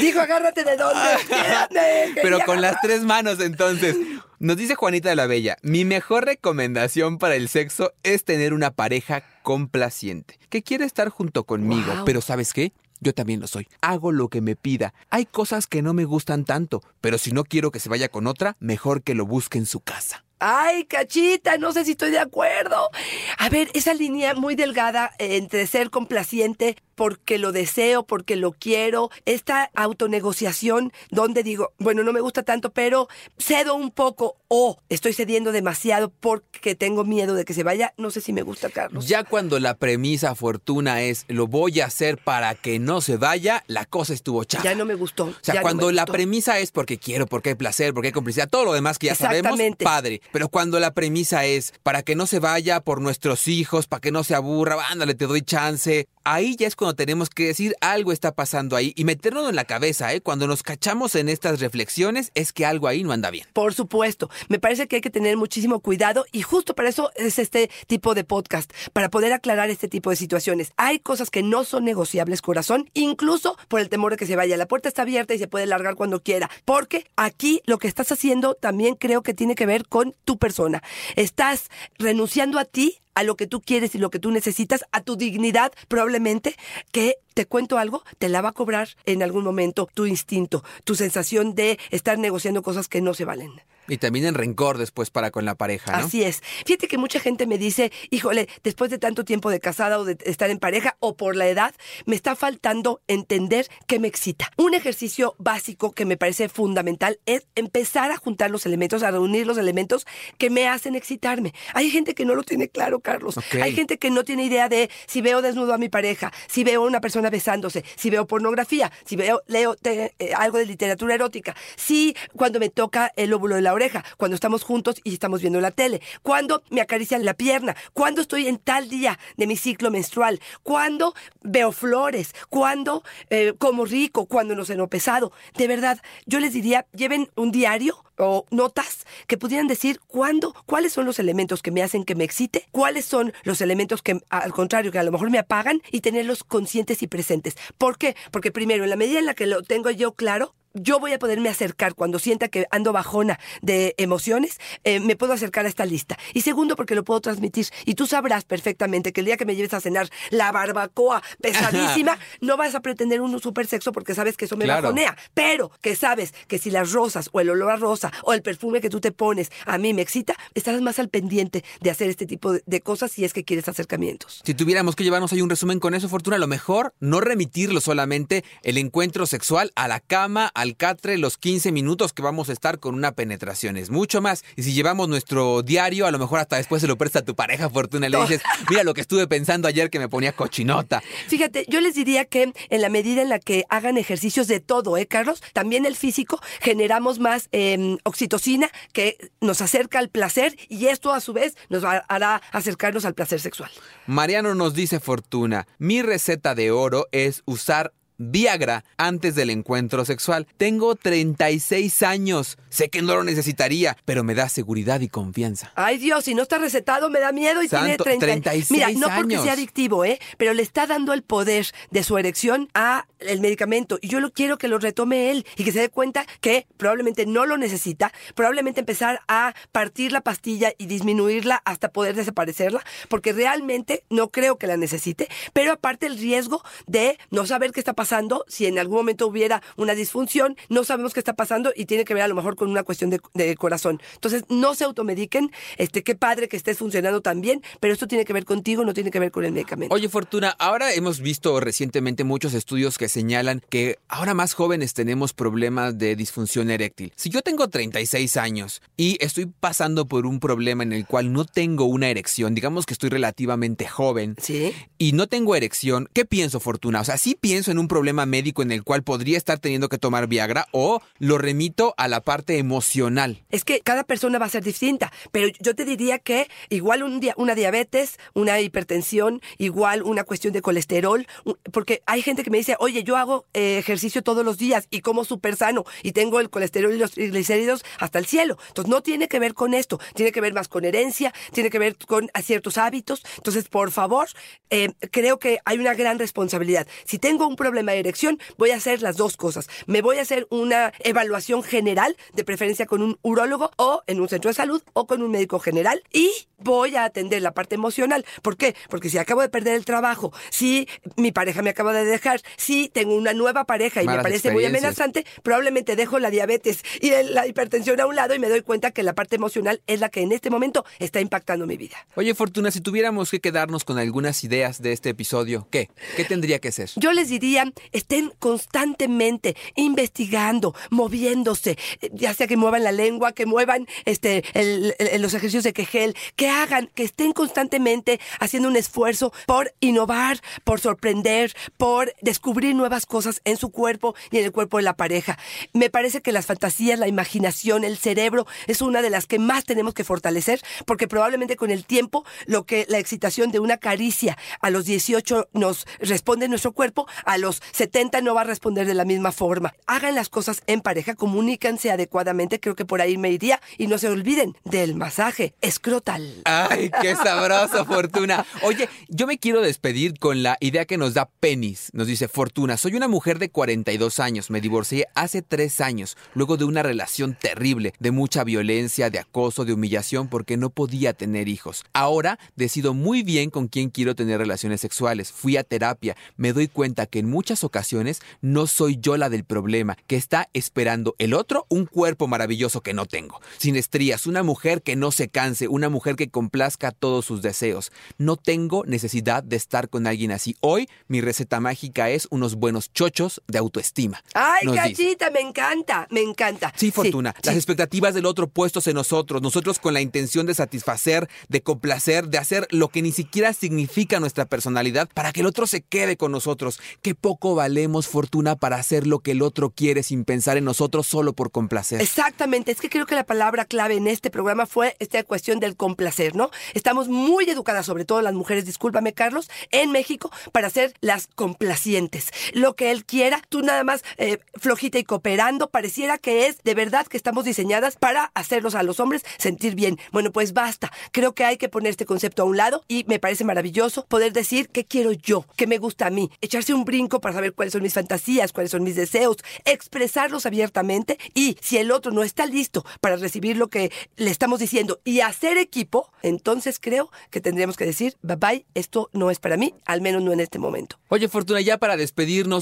Dijo, 0.00 0.20
agárrate 0.20 0.64
de 0.64 0.76
dónde. 0.76 1.12
Espérate, 1.20 2.12
Pero 2.14 2.38
quería 2.38 2.44
con 2.44 2.60
las 2.60 2.76
tres 2.80 3.02
manos, 3.02 3.40
entonces. 3.40 3.96
Nos 4.38 4.56
dice 4.56 4.74
Juanita 4.74 5.10
de 5.10 5.16
la 5.16 5.26
Bella, 5.26 5.58
mi 5.60 5.84
mejor 5.84 6.24
recomendación 6.24 7.18
para 7.18 7.34
el 7.34 7.50
sexo 7.50 7.92
es 8.02 8.24
tener 8.24 8.54
una 8.54 8.70
pareja 8.70 9.22
complaciente, 9.42 10.38
que 10.48 10.62
quiere 10.62 10.86
estar 10.86 11.10
junto 11.10 11.44
conmigo, 11.44 11.92
pero 12.06 12.22
¿sabes 12.22 12.54
qué? 12.54 12.72
Yo 13.00 13.12
también 13.12 13.40
lo 13.40 13.46
soy. 13.46 13.68
Hago 13.82 14.12
lo 14.12 14.28
que 14.28 14.40
me 14.40 14.56
pida. 14.56 14.94
Hay 15.10 15.26
cosas 15.26 15.66
que 15.66 15.82
no 15.82 15.92
me 15.92 16.06
gustan 16.06 16.46
tanto, 16.46 16.82
pero 17.02 17.18
si 17.18 17.32
no 17.32 17.44
quiero 17.44 17.70
que 17.70 17.80
se 17.80 17.90
vaya 17.90 18.08
con 18.08 18.26
otra, 18.26 18.56
mejor 18.60 19.02
que 19.02 19.14
lo 19.14 19.26
busque 19.26 19.58
en 19.58 19.66
su 19.66 19.80
casa. 19.80 20.24
Ay, 20.38 20.86
cachita, 20.86 21.58
no 21.58 21.72
sé 21.72 21.84
si 21.84 21.90
estoy 21.90 22.10
de 22.10 22.18
acuerdo. 22.18 22.88
A 23.36 23.50
ver, 23.50 23.70
esa 23.74 23.92
línea 23.92 24.34
muy 24.34 24.54
delgada 24.54 25.12
eh, 25.18 25.36
entre 25.36 25.66
ser 25.66 25.90
complaciente 25.90 26.76
porque 27.00 27.38
lo 27.38 27.50
deseo, 27.50 28.02
porque 28.02 28.36
lo 28.36 28.52
quiero, 28.52 29.08
esta 29.24 29.70
autonegociación 29.74 30.92
donde 31.10 31.42
digo, 31.42 31.72
bueno, 31.78 32.02
no 32.02 32.12
me 32.12 32.20
gusta 32.20 32.42
tanto, 32.42 32.72
pero 32.72 33.08
cedo 33.38 33.74
un 33.74 33.90
poco 33.90 34.36
o 34.48 34.78
estoy 34.90 35.14
cediendo 35.14 35.50
demasiado 35.50 36.10
porque 36.10 36.74
tengo 36.74 37.04
miedo 37.04 37.34
de 37.34 37.46
que 37.46 37.54
se 37.54 37.62
vaya, 37.62 37.94
no 37.96 38.10
sé 38.10 38.20
si 38.20 38.34
me 38.34 38.42
gusta, 38.42 38.68
Carlos. 38.68 39.06
Ya 39.06 39.24
cuando 39.24 39.58
la 39.60 39.78
premisa 39.78 40.34
fortuna 40.34 41.00
es 41.00 41.24
lo 41.28 41.46
voy 41.46 41.80
a 41.80 41.86
hacer 41.86 42.18
para 42.18 42.54
que 42.54 42.78
no 42.78 43.00
se 43.00 43.16
vaya, 43.16 43.64
la 43.66 43.86
cosa 43.86 44.12
estuvo 44.12 44.44
chafa. 44.44 44.64
Ya 44.64 44.74
no 44.74 44.84
me 44.84 44.94
gustó. 44.94 45.24
O 45.24 45.34
sea, 45.40 45.54
no 45.54 45.62
cuando 45.62 45.90
la 45.92 46.02
gustó. 46.02 46.12
premisa 46.12 46.58
es 46.58 46.70
porque 46.70 46.98
quiero, 46.98 47.26
porque 47.26 47.50
hay 47.50 47.54
placer, 47.54 47.94
porque 47.94 48.08
hay 48.08 48.12
complicidad, 48.12 48.50
todo 48.50 48.66
lo 48.66 48.74
demás 48.74 48.98
que 48.98 49.06
ya 49.06 49.14
sabemos, 49.14 49.58
padre. 49.82 50.20
Pero 50.32 50.50
cuando 50.50 50.78
la 50.80 50.92
premisa 50.92 51.46
es 51.46 51.72
para 51.82 52.02
que 52.02 52.14
no 52.14 52.26
se 52.26 52.40
vaya 52.40 52.80
por 52.80 53.00
nuestros 53.00 53.48
hijos, 53.48 53.86
para 53.86 54.00
que 54.00 54.12
no 54.12 54.22
se 54.22 54.34
aburra, 54.34 54.76
ándale, 54.90 55.14
te 55.14 55.26
doy 55.26 55.40
chance. 55.40 56.08
Ahí 56.24 56.56
ya 56.56 56.66
es 56.66 56.76
cuando 56.76 56.89
tenemos 56.94 57.30
que 57.30 57.46
decir 57.46 57.74
algo 57.80 58.12
está 58.12 58.34
pasando 58.34 58.76
ahí 58.76 58.92
y 58.96 59.04
meternos 59.04 59.48
en 59.48 59.56
la 59.56 59.64
cabeza, 59.64 60.12
¿eh? 60.12 60.20
Cuando 60.20 60.46
nos 60.46 60.62
cachamos 60.62 61.14
en 61.14 61.28
estas 61.28 61.60
reflexiones 61.60 62.30
es 62.34 62.52
que 62.52 62.66
algo 62.66 62.88
ahí 62.88 63.02
no 63.02 63.12
anda 63.12 63.30
bien. 63.30 63.46
Por 63.52 63.74
supuesto, 63.74 64.30
me 64.48 64.58
parece 64.58 64.88
que 64.88 64.96
hay 64.96 65.02
que 65.02 65.10
tener 65.10 65.36
muchísimo 65.36 65.80
cuidado 65.80 66.24
y 66.32 66.42
justo 66.42 66.74
para 66.74 66.88
eso 66.88 67.10
es 67.16 67.38
este 67.38 67.70
tipo 67.86 68.14
de 68.14 68.24
podcast, 68.24 68.72
para 68.92 69.10
poder 69.10 69.32
aclarar 69.32 69.70
este 69.70 69.88
tipo 69.88 70.10
de 70.10 70.16
situaciones. 70.16 70.72
Hay 70.76 70.98
cosas 70.98 71.30
que 71.30 71.42
no 71.42 71.64
son 71.64 71.84
negociables, 71.84 72.42
corazón, 72.42 72.90
incluso 72.94 73.56
por 73.68 73.80
el 73.80 73.88
temor 73.88 74.12
de 74.12 74.16
que 74.16 74.26
se 74.26 74.36
vaya. 74.36 74.56
La 74.56 74.68
puerta 74.68 74.88
está 74.88 75.02
abierta 75.02 75.34
y 75.34 75.38
se 75.38 75.48
puede 75.48 75.66
largar 75.66 75.94
cuando 75.94 76.22
quiera, 76.22 76.50
porque 76.64 77.06
aquí 77.16 77.62
lo 77.66 77.78
que 77.78 77.88
estás 77.88 78.12
haciendo 78.12 78.54
también 78.54 78.94
creo 78.94 79.22
que 79.22 79.34
tiene 79.34 79.54
que 79.54 79.66
ver 79.66 79.86
con 79.86 80.14
tu 80.24 80.38
persona. 80.38 80.82
Estás 81.16 81.68
renunciando 81.98 82.58
a 82.58 82.64
ti 82.64 83.00
a 83.14 83.22
lo 83.22 83.36
que 83.36 83.46
tú 83.46 83.60
quieres 83.60 83.94
y 83.94 83.98
lo 83.98 84.10
que 84.10 84.18
tú 84.18 84.30
necesitas, 84.30 84.84
a 84.92 85.02
tu 85.02 85.16
dignidad 85.16 85.72
probablemente, 85.88 86.56
que 86.92 87.16
te 87.34 87.46
cuento 87.46 87.78
algo, 87.78 88.02
te 88.18 88.28
la 88.28 88.42
va 88.42 88.50
a 88.50 88.52
cobrar 88.52 88.88
en 89.06 89.22
algún 89.22 89.44
momento 89.44 89.88
tu 89.94 90.06
instinto, 90.06 90.64
tu 90.84 90.94
sensación 90.94 91.54
de 91.54 91.78
estar 91.90 92.18
negociando 92.18 92.62
cosas 92.62 92.88
que 92.88 93.00
no 93.00 93.14
se 93.14 93.24
valen. 93.24 93.60
Y 93.90 93.98
también 93.98 94.24
en 94.26 94.34
rencor 94.34 94.78
después 94.78 95.10
para 95.10 95.30
con 95.30 95.44
la 95.44 95.54
pareja, 95.54 95.92
¿no? 95.98 96.06
Así 96.06 96.22
es. 96.22 96.42
Fíjate 96.64 96.88
que 96.88 96.96
mucha 96.98 97.20
gente 97.20 97.46
me 97.46 97.58
dice, 97.58 97.92
híjole, 98.10 98.48
después 98.62 98.90
de 98.90 98.98
tanto 98.98 99.24
tiempo 99.24 99.50
de 99.50 99.60
casada 99.60 99.98
o 99.98 100.04
de 100.04 100.16
estar 100.24 100.48
en 100.50 100.58
pareja 100.58 100.96
o 101.00 101.16
por 101.16 101.36
la 101.36 101.48
edad, 101.48 101.74
me 102.06 102.16
está 102.16 102.36
faltando 102.36 103.02
entender 103.08 103.66
qué 103.86 103.98
me 103.98 104.08
excita. 104.08 104.50
Un 104.56 104.74
ejercicio 104.74 105.34
básico 105.38 105.92
que 105.92 106.04
me 106.04 106.16
parece 106.16 106.48
fundamental 106.48 107.18
es 107.26 107.46
empezar 107.54 108.10
a 108.12 108.16
juntar 108.16 108.50
los 108.50 108.64
elementos, 108.66 109.02
a 109.02 109.10
reunir 109.10 109.46
los 109.46 109.58
elementos 109.58 110.06
que 110.38 110.50
me 110.50 110.68
hacen 110.68 110.94
excitarme. 110.94 111.52
Hay 111.74 111.90
gente 111.90 112.14
que 112.14 112.24
no 112.24 112.34
lo 112.34 112.42
tiene 112.42 112.68
claro, 112.68 113.00
Carlos. 113.00 113.34
Hay 113.62 113.72
gente 113.74 113.98
que 113.98 114.10
no 114.10 114.24
tiene 114.24 114.44
idea 114.44 114.68
de 114.68 114.90
si 115.06 115.20
veo 115.20 115.42
desnudo 115.42 115.74
a 115.74 115.78
mi 115.78 115.88
pareja, 115.88 116.32
si 116.48 116.64
veo 116.64 116.84
a 116.84 116.86
una 116.86 117.00
persona 117.00 117.30
besándose, 117.30 117.84
si 117.96 118.10
veo 118.10 118.26
pornografía, 118.26 118.90
si 119.04 119.16
veo, 119.16 119.42
leo 119.46 119.74
te- 119.74 120.14
eh, 120.18 120.32
algo 120.36 120.58
de 120.58 120.66
literatura 120.66 121.14
erótica, 121.14 121.56
si 121.76 122.14
cuando 122.36 122.60
me 122.60 122.68
toca 122.70 123.12
el 123.16 123.32
óvulo 123.32 123.56
de 123.56 123.62
la 123.62 123.72
oreja, 123.80 124.04
cuando 124.18 124.34
estamos 124.34 124.62
juntos 124.62 125.00
y 125.04 125.14
estamos 125.14 125.40
viendo 125.40 125.60
la 125.60 125.70
tele, 125.70 126.02
cuando 126.22 126.62
me 126.70 126.80
acarician 126.80 127.24
la 127.24 127.34
pierna, 127.34 127.74
cuando 127.94 128.20
estoy 128.20 128.46
en 128.46 128.58
tal 128.58 128.88
día 128.88 129.18
de 129.36 129.46
mi 129.46 129.56
ciclo 129.56 129.90
menstrual, 129.90 130.40
cuando 130.62 131.14
veo 131.42 131.72
flores, 131.72 132.34
cuando 132.50 133.02
eh, 133.30 133.54
como 133.58 133.84
rico, 133.84 134.26
cuando 134.26 134.54
no 134.54 134.64
ceno 134.64 134.88
pesado. 134.88 135.32
De 135.56 135.66
verdad, 135.66 135.98
yo 136.26 136.40
les 136.40 136.52
diría, 136.52 136.86
lleven 136.92 137.30
un 137.36 137.50
diario 137.50 138.04
o 138.18 138.44
notas 138.50 139.06
que 139.26 139.38
pudieran 139.38 139.66
decir 139.66 139.98
cuándo, 140.06 140.54
cuáles 140.66 140.92
son 140.92 141.06
los 141.06 141.18
elementos 141.18 141.62
que 141.62 141.70
me 141.70 141.82
hacen 141.82 142.04
que 142.04 142.14
me 142.14 142.24
excite, 142.24 142.66
cuáles 142.70 143.06
son 143.06 143.32
los 143.44 143.62
elementos 143.62 144.02
que 144.02 144.20
al 144.28 144.52
contrario 144.52 144.92
que 144.92 144.98
a 144.98 145.02
lo 145.02 145.12
mejor 145.12 145.30
me 145.30 145.38
apagan 145.38 145.80
y 145.90 146.02
tenerlos 146.02 146.44
conscientes 146.44 147.02
y 147.02 147.06
presentes. 147.06 147.56
¿Por 147.78 147.96
qué? 147.96 148.14
Porque 148.30 148.52
primero, 148.52 148.84
en 148.84 148.90
la 148.90 148.96
medida 148.96 149.18
en 149.18 149.26
la 149.26 149.34
que 149.34 149.46
lo 149.46 149.62
tengo 149.62 149.90
yo 149.90 150.12
claro, 150.12 150.54
yo 150.74 150.98
voy 151.00 151.12
a 151.12 151.18
poderme 151.18 151.48
acercar 151.48 151.94
cuando 151.94 152.18
sienta 152.18 152.48
que 152.48 152.66
ando 152.70 152.92
bajona 152.92 153.38
de 153.62 153.94
emociones, 153.98 154.58
eh, 154.84 155.00
me 155.00 155.16
puedo 155.16 155.32
acercar 155.32 155.66
a 155.66 155.68
esta 155.68 155.84
lista. 155.84 156.18
Y 156.34 156.42
segundo, 156.42 156.76
porque 156.76 156.94
lo 156.94 157.04
puedo 157.04 157.20
transmitir. 157.20 157.66
Y 157.84 157.94
tú 157.94 158.06
sabrás 158.06 158.44
perfectamente 158.44 159.12
que 159.12 159.20
el 159.20 159.26
día 159.26 159.36
que 159.36 159.44
me 159.44 159.56
lleves 159.56 159.74
a 159.74 159.80
cenar 159.80 160.08
la 160.30 160.52
barbacoa 160.52 161.22
pesadísima, 161.40 162.18
no 162.40 162.56
vas 162.56 162.74
a 162.74 162.80
pretender 162.80 163.20
un 163.20 163.38
super 163.40 163.66
sexo 163.66 163.92
porque 163.92 164.14
sabes 164.14 164.36
que 164.36 164.44
eso 164.44 164.56
me 164.56 164.64
Claro. 164.64 164.82
bajonea. 164.82 165.16
Pero 165.34 165.70
que 165.80 165.96
sabes 165.96 166.32
que 166.46 166.58
si 166.58 166.70
las 166.70 166.92
rosas 166.92 167.28
o 167.32 167.40
el 167.40 167.50
olor 167.50 167.70
a 167.72 167.76
rosa 167.76 168.12
o 168.22 168.32
el 168.32 168.42
perfume 168.42 168.80
que 168.80 168.90
tú 168.90 169.00
te 169.00 169.12
pones 169.12 169.50
a 169.66 169.78
mí 169.78 169.92
me 169.94 170.02
excita, 170.02 170.34
estarás 170.54 170.80
más 170.80 170.98
al 170.98 171.08
pendiente 171.08 171.64
de 171.80 171.90
hacer 171.90 172.08
este 172.08 172.26
tipo 172.26 172.52
de- 172.52 172.80
cosas 172.80 173.12
si 173.12 173.24
es 173.24 173.32
que 173.32 173.44
quieres 173.44 173.68
acercamientos. 173.68 174.40
Si 174.44 174.54
tuviéramos 174.54 174.96
que 174.96 175.04
llevarnos 175.04 175.32
ahí 175.32 175.42
un 175.42 175.50
resumen 175.50 175.80
con 175.80 175.94
eso, 175.94 176.08
Fortuna, 176.08 176.38
lo 176.38 176.46
mejor 176.46 176.94
no 177.00 177.20
remitirlo 177.20 177.80
solamente 177.80 178.44
el 178.62 178.78
encuentro 178.78 179.26
sexual 179.26 179.70
a 179.74 179.86
la 179.88 180.00
cama, 180.00 180.50
al 180.60 180.76
catre, 180.76 181.16
los 181.16 181.38
15 181.38 181.72
minutos 181.72 182.12
que 182.12 182.20
vamos 182.20 182.50
a 182.50 182.52
estar 182.52 182.80
con 182.80 182.94
una 182.94 183.12
penetración. 183.12 183.78
Es 183.78 183.88
mucho 183.88 184.20
más. 184.20 184.44
Y 184.56 184.62
si 184.62 184.74
llevamos 184.74 185.08
nuestro 185.08 185.62
diario, 185.62 186.06
a 186.06 186.10
lo 186.10 186.18
mejor 186.18 186.38
hasta 186.38 186.56
después 186.56 186.82
se 186.82 186.86
lo 186.86 186.98
presta 186.98 187.20
a 187.20 187.22
tu 187.22 187.34
pareja, 187.34 187.70
Fortuna, 187.70 188.08
y 188.08 188.10
le 188.10 188.20
dices, 188.20 188.42
mira 188.68 188.84
lo 188.84 188.92
que 188.92 189.00
estuve 189.00 189.26
pensando 189.26 189.68
ayer 189.68 189.88
que 189.88 189.98
me 189.98 190.08
ponía 190.08 190.32
cochinota. 190.32 191.02
Fíjate, 191.28 191.64
yo 191.68 191.80
les 191.80 191.94
diría 191.94 192.26
que 192.26 192.52
en 192.68 192.82
la 192.82 192.90
medida 192.90 193.22
en 193.22 193.30
la 193.30 193.38
que 193.38 193.64
hagan 193.70 193.96
ejercicios 193.96 194.48
de 194.48 194.60
todo, 194.60 194.98
¿eh, 194.98 195.06
Carlos? 195.06 195.42
También 195.54 195.86
el 195.86 195.96
físico, 195.96 196.40
generamos 196.60 197.18
más 197.20 197.48
eh, 197.52 197.96
oxitocina 198.04 198.70
que 198.92 199.16
nos 199.40 199.62
acerca 199.62 199.98
al 199.98 200.10
placer 200.10 200.56
y 200.68 200.86
esto 200.88 201.12
a 201.12 201.20
su 201.20 201.32
vez 201.32 201.56
nos 201.70 201.84
hará 201.84 202.42
acercarnos 202.52 203.06
al 203.06 203.14
placer 203.14 203.40
sexual. 203.40 203.70
Mariano 204.06 204.54
nos 204.54 204.74
dice 204.74 205.00
Fortuna, 205.00 205.66
mi 205.78 206.02
receta 206.02 206.54
de 206.54 206.70
oro 206.70 207.06
es 207.12 207.42
usar 207.46 207.94
Viagra 208.22 208.84
antes 208.98 209.34
del 209.34 209.48
encuentro 209.48 210.04
sexual. 210.04 210.46
Tengo 210.58 210.94
36 210.94 212.02
años. 212.02 212.58
Sé 212.68 212.90
que 212.90 213.00
no 213.00 213.14
lo 213.14 213.24
necesitaría, 213.24 213.96
pero 214.04 214.22
me 214.24 214.34
da 214.34 214.50
seguridad 214.50 215.00
y 215.00 215.08
confianza. 215.08 215.72
Ay 215.74 215.96
Dios, 215.96 216.24
si 216.24 216.34
no 216.34 216.42
está 216.42 216.58
recetado 216.58 217.08
me 217.08 217.18
da 217.18 217.32
miedo 217.32 217.62
y 217.62 217.68
Santo, 217.68 218.04
tiene 218.04 218.18
30 218.18 218.26
36 218.26 218.70
Mira, 218.70 218.90
no 218.92 219.14
porque 219.16 219.38
sea 219.38 219.54
adictivo, 219.54 220.04
¿eh? 220.04 220.20
Pero 220.36 220.52
le 220.52 220.62
está 220.62 220.86
dando 220.86 221.14
el 221.14 221.22
poder 221.22 221.66
de 221.90 222.02
su 222.02 222.18
erección 222.18 222.68
a 222.74 223.06
el 223.20 223.40
medicamento 223.40 223.98
y 224.00 224.08
yo 224.08 224.20
lo 224.20 224.32
quiero 224.32 224.58
que 224.58 224.68
lo 224.68 224.78
retome 224.78 225.30
él 225.30 225.46
y 225.56 225.64
que 225.64 225.72
se 225.72 225.80
dé 225.80 225.88
cuenta 225.88 226.26
que 226.40 226.66
probablemente 226.76 227.26
no 227.26 227.46
lo 227.46 227.56
necesita, 227.56 228.12
probablemente 228.34 228.80
empezar 228.80 229.20
a 229.28 229.54
partir 229.72 230.12
la 230.12 230.20
pastilla 230.20 230.72
y 230.78 230.86
disminuirla 230.86 231.62
hasta 231.64 231.90
poder 231.90 232.14
desaparecerla, 232.14 232.82
porque 233.08 233.32
realmente 233.32 234.04
no 234.10 234.28
creo 234.28 234.56
que 234.56 234.66
la 234.66 234.76
necesite, 234.76 235.28
pero 235.52 235.72
aparte 235.72 236.06
el 236.06 236.18
riesgo 236.18 236.62
de 236.86 237.18
no 237.30 237.46
saber 237.46 237.72
qué 237.72 237.80
está 237.80 237.92
pasando, 237.92 238.44
si 238.48 238.66
en 238.66 238.78
algún 238.78 238.96
momento 238.96 239.26
hubiera 239.26 239.62
una 239.76 239.94
disfunción, 239.94 240.56
no 240.68 240.84
sabemos 240.84 241.14
qué 241.14 241.20
está 241.20 241.34
pasando 241.34 241.72
y 241.74 241.86
tiene 241.86 242.04
que 242.04 242.14
ver 242.14 242.22
a 242.22 242.28
lo 242.28 242.34
mejor 242.34 242.56
con 242.56 242.70
una 242.70 242.82
cuestión 242.82 243.10
de, 243.10 243.20
corazón. 243.56 244.00
Entonces, 244.14 244.44
no 244.48 244.74
se 244.74 244.84
automediquen, 244.84 245.50
este, 245.76 246.02
qué 246.02 246.14
padre 246.14 246.48
que 246.48 246.56
estés 246.56 246.78
funcionando 246.78 247.20
tan 247.20 247.40
bien, 247.40 247.62
pero 247.80 247.92
esto 247.92 248.06
tiene 248.06 248.24
que 248.24 248.32
ver 248.32 248.44
contigo, 248.44 248.84
no 248.84 248.94
tiene 248.94 249.10
que 249.10 249.18
ver 249.18 249.30
con 249.30 249.44
el 249.44 249.52
medicamento. 249.52 249.94
Oye, 249.94 250.08
Fortuna, 250.08 250.54
ahora 250.58 250.92
hemos 250.94 251.20
visto 251.20 251.58
recientemente 251.60 252.24
muchos 252.24 252.54
estudios 252.54 252.96
que 252.96 253.08
señalan 253.10 253.60
que 253.68 253.98
ahora 254.08 254.32
más 254.34 254.54
jóvenes 254.54 254.94
tenemos 254.94 255.32
problemas 255.32 255.98
de 255.98 256.16
disfunción 256.16 256.70
eréctil. 256.70 257.12
Si 257.16 257.28
yo 257.28 257.42
tengo 257.42 257.68
36 257.68 258.36
años 258.36 258.80
y 258.96 259.16
estoy 259.22 259.46
pasando 259.46 260.06
por 260.06 260.26
un 260.26 260.40
problema 260.40 260.82
en 260.82 260.92
el 260.92 261.06
cual 261.06 261.32
no 261.32 261.44
tengo 261.44 261.84
una 261.84 262.08
erección, 262.08 262.54
digamos 262.54 262.86
que 262.86 262.94
estoy 262.94 263.10
relativamente 263.10 263.86
joven, 263.86 264.34
Sí. 264.40 264.72
y 264.98 265.12
no 265.12 265.26
tengo 265.26 265.54
erección, 265.56 266.08
¿qué 266.12 266.24
pienso, 266.24 266.60
Fortuna? 266.60 267.00
O 267.00 267.04
sea, 267.04 267.18
sí 267.18 267.36
pienso 267.38 267.70
en 267.70 267.78
un 267.78 267.88
problema 267.88 268.24
médico 268.26 268.62
en 268.62 268.72
el 268.72 268.82
cual 268.84 269.02
podría 269.02 269.36
estar 269.36 269.58
teniendo 269.58 269.88
que 269.88 269.98
tomar 269.98 270.26
Viagra 270.28 270.66
o 270.72 271.02
lo 271.18 271.38
remito 271.38 271.94
a 271.96 272.08
la 272.08 272.20
parte 272.20 272.58
emocional. 272.58 273.44
Es 273.50 273.64
que 273.64 273.80
cada 273.80 274.04
persona 274.04 274.38
va 274.38 274.46
a 274.46 274.50
ser 274.50 274.62
distinta, 274.64 275.12
pero 275.32 275.48
yo 275.60 275.74
te 275.74 275.84
diría 275.84 276.18
que 276.18 276.48
igual 276.68 277.02
un 277.02 277.20
dia- 277.20 277.34
una 277.36 277.54
diabetes, 277.54 278.18
una 278.34 278.60
hipertensión, 278.60 279.40
igual 279.58 280.02
una 280.02 280.24
cuestión 280.24 280.52
de 280.52 280.62
colesterol, 280.62 281.26
porque 281.72 282.02
hay 282.06 282.22
gente 282.22 282.42
que 282.44 282.50
me 282.50 282.58
dice, 282.58 282.76
oye, 282.78 282.99
yo 283.02 283.16
hago 283.16 283.46
eh, 283.54 283.78
ejercicio 283.78 284.22
todos 284.22 284.44
los 284.44 284.58
días 284.58 284.86
y 284.90 285.00
como 285.00 285.24
súper 285.24 285.56
sano 285.56 285.84
y 286.02 286.12
tengo 286.12 286.40
el 286.40 286.50
colesterol 286.50 286.92
y 286.92 286.98
los 286.98 287.12
triglicéridos 287.12 287.84
hasta 287.98 288.18
el 288.18 288.26
cielo. 288.26 288.58
Entonces 288.68 288.90
no 288.90 289.02
tiene 289.02 289.28
que 289.28 289.38
ver 289.38 289.54
con 289.54 289.74
esto, 289.74 289.98
tiene 290.14 290.32
que 290.32 290.40
ver 290.40 290.52
más 290.52 290.68
con 290.68 290.84
herencia, 290.84 291.32
tiene 291.52 291.70
que 291.70 291.78
ver 291.78 291.96
con 292.06 292.30
ciertos 292.42 292.78
hábitos. 292.78 293.22
Entonces, 293.36 293.68
por 293.68 293.90
favor, 293.90 294.28
eh, 294.70 294.92
creo 295.10 295.38
que 295.38 295.58
hay 295.64 295.78
una 295.78 295.94
gran 295.94 296.18
responsabilidad. 296.18 296.86
Si 297.04 297.18
tengo 297.18 297.46
un 297.46 297.56
problema 297.56 297.92
de 297.92 298.00
erección, 298.00 298.38
voy 298.58 298.70
a 298.70 298.76
hacer 298.76 299.02
las 299.02 299.16
dos 299.16 299.36
cosas. 299.36 299.68
Me 299.86 300.02
voy 300.02 300.18
a 300.18 300.22
hacer 300.22 300.46
una 300.50 300.92
evaluación 301.00 301.62
general, 301.62 302.16
de 302.32 302.44
preferencia 302.44 302.86
con 302.86 303.02
un 303.02 303.18
urólogo 303.22 303.70
o 303.76 304.02
en 304.06 304.20
un 304.20 304.28
centro 304.28 304.48
de 304.48 304.54
salud 304.54 304.82
o 304.92 305.06
con 305.06 305.22
un 305.22 305.30
médico 305.30 305.58
general 305.58 306.02
y 306.12 306.30
voy 306.58 306.96
a 306.96 307.04
atender 307.04 307.42
la 307.42 307.52
parte 307.52 307.74
emocional. 307.74 308.24
¿Por 308.42 308.56
qué? 308.56 308.74
Porque 308.88 309.08
si 309.08 309.18
acabo 309.18 309.42
de 309.42 309.48
perder 309.48 309.74
el 309.74 309.84
trabajo, 309.84 310.32
si 310.50 310.88
mi 311.16 311.32
pareja 311.32 311.62
me 311.62 311.70
acaba 311.70 311.92
de 311.92 312.04
dejar, 312.04 312.40
si 312.56 312.89
tengo 312.92 313.14
una 313.14 313.32
nueva 313.32 313.64
pareja 313.64 314.02
y 314.02 314.06
me 314.06 314.12
parece 314.22 314.50
muy 314.50 314.64
amenazante, 314.78 315.24
probablemente 315.42 315.96
dejo 315.96 316.18
la 316.18 316.30
diabetes 316.30 316.82
y 317.00 317.10
la 317.30 317.46
hipertensión 317.46 318.00
a 318.00 318.06
un 318.06 318.16
lado 318.16 318.34
y 318.34 318.38
me 318.38 318.48
doy 318.48 318.62
cuenta 318.62 318.90
que 318.90 319.02
la 319.02 319.14
parte 319.14 319.36
emocional 319.36 319.80
es 319.86 320.00
la 320.00 320.08
que 320.08 320.20
en 320.22 320.32
este 320.32 320.50
momento 320.50 320.84
está 320.98 321.20
impactando 321.20 321.66
mi 321.66 321.76
vida. 321.76 321.96
Oye, 322.16 322.34
Fortuna, 322.34 322.70
si 322.70 322.80
tuviéramos 322.80 323.30
que 323.30 323.40
quedarnos 323.40 323.84
con 323.84 323.98
algunas 323.98 324.44
ideas 324.44 324.82
de 324.82 324.92
este 324.92 325.10
episodio, 325.10 325.66
¿qué? 325.70 325.88
¿Qué 326.16 326.24
tendría 326.24 326.58
que 326.58 326.72
ser? 326.72 326.90
Yo 326.96 327.12
les 327.12 327.28
diría, 327.28 327.72
estén 327.92 328.32
constantemente 328.38 329.56
investigando, 329.76 330.74
moviéndose, 330.90 331.76
ya 332.12 332.34
sea 332.34 332.46
que 332.46 332.56
muevan 332.56 332.84
la 332.84 332.92
lengua, 332.92 333.32
que 333.32 333.46
muevan 333.46 333.86
este, 334.04 334.42
el- 334.54 334.94
el- 334.98 335.20
los 335.22 335.34
ejercicios 335.34 335.64
de 335.64 335.72
Kegel, 335.72 336.14
que 336.36 336.48
hagan, 336.48 336.88
que 336.94 337.02
estén 337.04 337.32
constantemente 337.32 338.20
haciendo 338.38 338.68
un 338.68 338.76
esfuerzo 338.76 339.32
por 339.46 339.72
innovar, 339.80 340.40
por 340.64 340.80
sorprender, 340.80 341.52
por 341.76 342.12
descubrir 342.22 342.74
nuevas 342.80 343.06
cosas 343.06 343.40
en 343.44 343.56
su 343.56 343.70
cuerpo 343.70 344.14
y 344.30 344.38
en 344.38 344.44
el 344.44 344.52
cuerpo 344.52 344.78
de 344.78 344.82
la 344.82 344.96
pareja. 344.96 345.38
Me 345.72 345.90
parece 345.90 346.20
que 346.22 346.32
las 346.32 346.46
fantasías, 346.46 346.98
la 346.98 347.08
imaginación, 347.08 347.84
el 347.84 347.96
cerebro 347.96 348.46
es 348.66 348.82
una 348.82 349.02
de 349.02 349.10
las 349.10 349.26
que 349.26 349.38
más 349.38 349.64
tenemos 349.64 349.94
que 349.94 350.04
fortalecer, 350.04 350.60
porque 350.86 351.06
probablemente 351.06 351.56
con 351.56 351.70
el 351.70 351.84
tiempo 351.84 352.24
lo 352.46 352.64
que 352.64 352.86
la 352.88 352.98
excitación 352.98 353.52
de 353.52 353.60
una 353.60 353.76
caricia 353.76 354.36
a 354.60 354.70
los 354.70 354.84
18 354.86 355.50
nos 355.52 355.86
responde 356.00 356.46
en 356.46 356.50
nuestro 356.50 356.72
cuerpo, 356.72 357.06
a 357.24 357.38
los 357.38 357.62
70 357.72 358.20
no 358.22 358.34
va 358.34 358.40
a 358.42 358.44
responder 358.44 358.86
de 358.86 358.94
la 358.94 359.04
misma 359.04 359.32
forma. 359.32 359.74
Hagan 359.86 360.14
las 360.14 360.28
cosas 360.28 360.62
en 360.66 360.80
pareja, 360.80 361.14
comuníquense 361.14 361.90
adecuadamente, 361.90 362.60
creo 362.60 362.74
que 362.74 362.84
por 362.84 363.00
ahí 363.00 363.16
me 363.18 363.30
iría, 363.30 363.60
y 363.78 363.86
no 363.86 363.98
se 363.98 364.08
olviden 364.08 364.56
del 364.64 364.94
masaje 364.94 365.54
escrotal. 365.60 366.42
Ay, 366.44 366.90
qué 367.02 367.14
sabroso, 367.14 367.84
Fortuna. 367.84 368.46
Oye, 368.62 368.88
yo 369.08 369.26
me 369.26 369.38
quiero 369.38 369.60
despedir 369.60 370.18
con 370.18 370.42
la 370.42 370.56
idea 370.60 370.86
que 370.86 370.96
nos 370.96 371.14
da 371.14 371.28
Penis. 371.40 371.90
Nos 371.92 372.06
dice, 372.06 372.28
Fortuna, 372.28 372.69
soy 372.76 372.94
una 372.94 373.08
mujer 373.08 373.38
de 373.38 373.50
42 373.50 374.20
años. 374.20 374.50
Me 374.50 374.60
divorcié 374.60 375.06
hace 375.14 375.42
tres 375.42 375.80
años, 375.80 376.16
luego 376.34 376.56
de 376.56 376.64
una 376.64 376.82
relación 376.82 377.36
terrible, 377.40 377.94
de 377.98 378.10
mucha 378.10 378.44
violencia, 378.44 379.10
de 379.10 379.18
acoso, 379.18 379.64
de 379.64 379.72
humillación, 379.72 380.28
porque 380.28 380.56
no 380.56 380.70
podía 380.70 381.12
tener 381.12 381.48
hijos. 381.48 381.84
Ahora 381.92 382.38
decido 382.56 382.94
muy 382.94 383.22
bien 383.22 383.50
con 383.50 383.68
quién 383.68 383.90
quiero 383.90 384.14
tener 384.14 384.38
relaciones 384.38 384.80
sexuales. 384.80 385.32
Fui 385.32 385.56
a 385.56 385.64
terapia. 385.64 386.16
Me 386.36 386.52
doy 386.52 386.68
cuenta 386.68 387.06
que 387.06 387.20
en 387.20 387.30
muchas 387.30 387.64
ocasiones 387.64 388.20
no 388.40 388.66
soy 388.66 388.98
yo 389.00 389.16
la 389.16 389.28
del 389.28 389.44
problema, 389.44 389.96
que 390.06 390.16
está 390.16 390.48
esperando 390.52 391.14
el 391.18 391.34
otro 391.34 391.66
un 391.68 391.86
cuerpo 391.86 392.26
maravilloso 392.26 392.82
que 392.82 392.94
no 392.94 393.06
tengo. 393.06 393.40
Sin 393.58 393.76
estrías, 393.76 394.26
una 394.26 394.42
mujer 394.42 394.82
que 394.82 394.96
no 394.96 395.10
se 395.10 395.28
canse, 395.28 395.68
una 395.68 395.88
mujer 395.88 396.16
que 396.16 396.30
complazca 396.30 396.90
todos 396.90 397.24
sus 397.24 397.42
deseos. 397.42 397.92
No 398.18 398.36
tengo 398.36 398.84
necesidad 398.86 399.42
de 399.42 399.56
estar 399.56 399.88
con 399.88 400.06
alguien 400.06 400.32
así. 400.32 400.56
Hoy 400.60 400.88
mi 401.08 401.20
receta 401.20 401.60
mágica 401.60 402.10
es 402.10 402.28
unos 402.30 402.49
buenos 402.54 402.92
chochos 402.92 403.42
de 403.46 403.58
autoestima. 403.58 404.22
¡Ay, 404.34 404.66
dice. 404.66 404.76
cachita! 404.76 405.30
Me 405.30 405.40
encanta, 405.40 406.06
me 406.10 406.22
encanta. 406.22 406.72
Sí, 406.76 406.90
Fortuna. 406.90 407.34
sí. 407.36 407.42
Las 407.46 407.56
expectativas 407.56 408.14
del 408.14 408.26
otro 408.26 408.48
puestos 408.48 408.86
en 408.86 408.94
nosotros, 408.94 409.42
nosotros 409.42 409.78
con 409.78 409.94
la 409.94 410.00
intención 410.00 410.46
de 410.46 410.54
satisfacer, 410.54 411.28
de 411.48 411.62
complacer, 411.62 412.28
de 412.28 412.38
hacer 412.38 412.66
lo 412.70 412.88
que 412.88 413.02
ni 413.02 413.12
siquiera 413.12 413.52
significa 413.52 414.20
nuestra 414.20 414.46
personalidad 414.46 415.08
para 415.14 415.32
que 415.32 415.40
el 415.40 415.46
otro 415.46 415.66
se 415.66 415.82
quede 415.82 416.16
con 416.16 416.32
nosotros. 416.32 416.80
Qué 417.02 417.14
poco 417.14 417.54
valemos, 417.54 418.08
Fortuna, 418.08 418.56
para 418.56 418.76
hacer 418.76 419.06
lo 419.06 419.20
que 419.20 419.32
el 419.32 419.42
otro 419.42 419.70
quiere 419.70 420.02
sin 420.02 420.24
pensar 420.24 420.56
en 420.56 420.64
nosotros 420.64 421.06
solo 421.06 421.32
por 421.32 421.50
complacer. 421.50 422.00
Exactamente, 422.00 422.72
es 422.72 422.80
que 422.80 422.90
creo 422.90 423.06
que 423.06 423.14
la 423.14 423.24
palabra 423.24 423.64
clave 423.64 423.96
en 423.96 424.06
este 424.06 424.30
programa 424.30 424.66
fue 424.66 424.96
esta 424.98 425.22
cuestión 425.24 425.60
del 425.60 425.76
complacer, 425.76 426.34
¿no? 426.36 426.50
Estamos 426.74 427.08
muy 427.08 427.48
educadas, 427.48 427.86
sobre 427.86 428.04
todo 428.04 428.22
las 428.22 428.34
mujeres, 428.34 428.64
discúlpame 428.64 429.12
Carlos, 429.12 429.50
en 429.70 429.90
México 429.92 430.30
para 430.52 430.70
ser 430.70 430.94
las 431.00 431.28
complacientes. 431.34 432.28
Lo 432.52 432.74
que 432.74 432.90
él 432.90 433.04
quiera, 433.04 433.42
tú 433.48 433.62
nada 433.62 433.84
más 433.84 434.02
eh, 434.16 434.38
flojita 434.54 434.98
y 434.98 435.04
cooperando, 435.04 435.70
pareciera 435.70 436.18
que 436.18 436.46
es 436.46 436.62
de 436.62 436.74
verdad 436.74 437.06
que 437.06 437.16
estamos 437.16 437.44
diseñadas 437.44 437.96
para 437.96 438.30
hacerlos 438.34 438.74
a 438.74 438.82
los 438.82 439.00
hombres 439.00 439.24
sentir 439.38 439.74
bien. 439.74 439.98
Bueno, 440.12 440.32
pues 440.32 440.52
basta. 440.52 440.90
Creo 441.12 441.34
que 441.34 441.44
hay 441.44 441.56
que 441.56 441.68
poner 441.68 441.90
este 441.90 442.06
concepto 442.06 442.42
a 442.42 442.46
un 442.46 442.56
lado 442.56 442.84
y 442.88 443.04
me 443.06 443.18
parece 443.18 443.44
maravilloso 443.44 444.06
poder 444.06 444.32
decir 444.32 444.68
qué 444.68 444.84
quiero 444.84 445.12
yo, 445.12 445.46
qué 445.56 445.66
me 445.66 445.78
gusta 445.78 446.06
a 446.06 446.10
mí, 446.10 446.30
echarse 446.40 446.74
un 446.74 446.84
brinco 446.84 447.20
para 447.20 447.34
saber 447.34 447.54
cuáles 447.54 447.72
son 447.72 447.82
mis 447.82 447.94
fantasías, 447.94 448.52
cuáles 448.52 448.70
son 448.70 448.82
mis 448.82 448.96
deseos, 448.96 449.36
expresarlos 449.64 450.46
abiertamente 450.46 451.18
y 451.34 451.56
si 451.60 451.78
el 451.78 451.90
otro 451.90 452.12
no 452.12 452.22
está 452.22 452.46
listo 452.46 452.84
para 453.00 453.16
recibir 453.16 453.56
lo 453.56 453.68
que 453.68 453.92
le 454.16 454.30
estamos 454.30 454.60
diciendo 454.60 455.00
y 455.04 455.20
hacer 455.20 455.58
equipo, 455.58 456.10
entonces 456.22 456.78
creo 456.80 457.10
que 457.30 457.40
tendríamos 457.40 457.76
que 457.76 457.86
decir, 457.86 458.16
bye 458.22 458.36
bye, 458.36 458.66
esto 458.74 459.10
no 459.12 459.30
es 459.30 459.38
para 459.38 459.56
mí, 459.56 459.74
al 459.86 460.00
menos 460.00 460.22
no 460.22 460.32
en 460.32 460.40
este 460.40 460.58
momento. 460.58 460.96
Oye, 461.08 461.28
Fortuna, 461.28 461.60
ya 461.60 461.78
para 461.78 461.96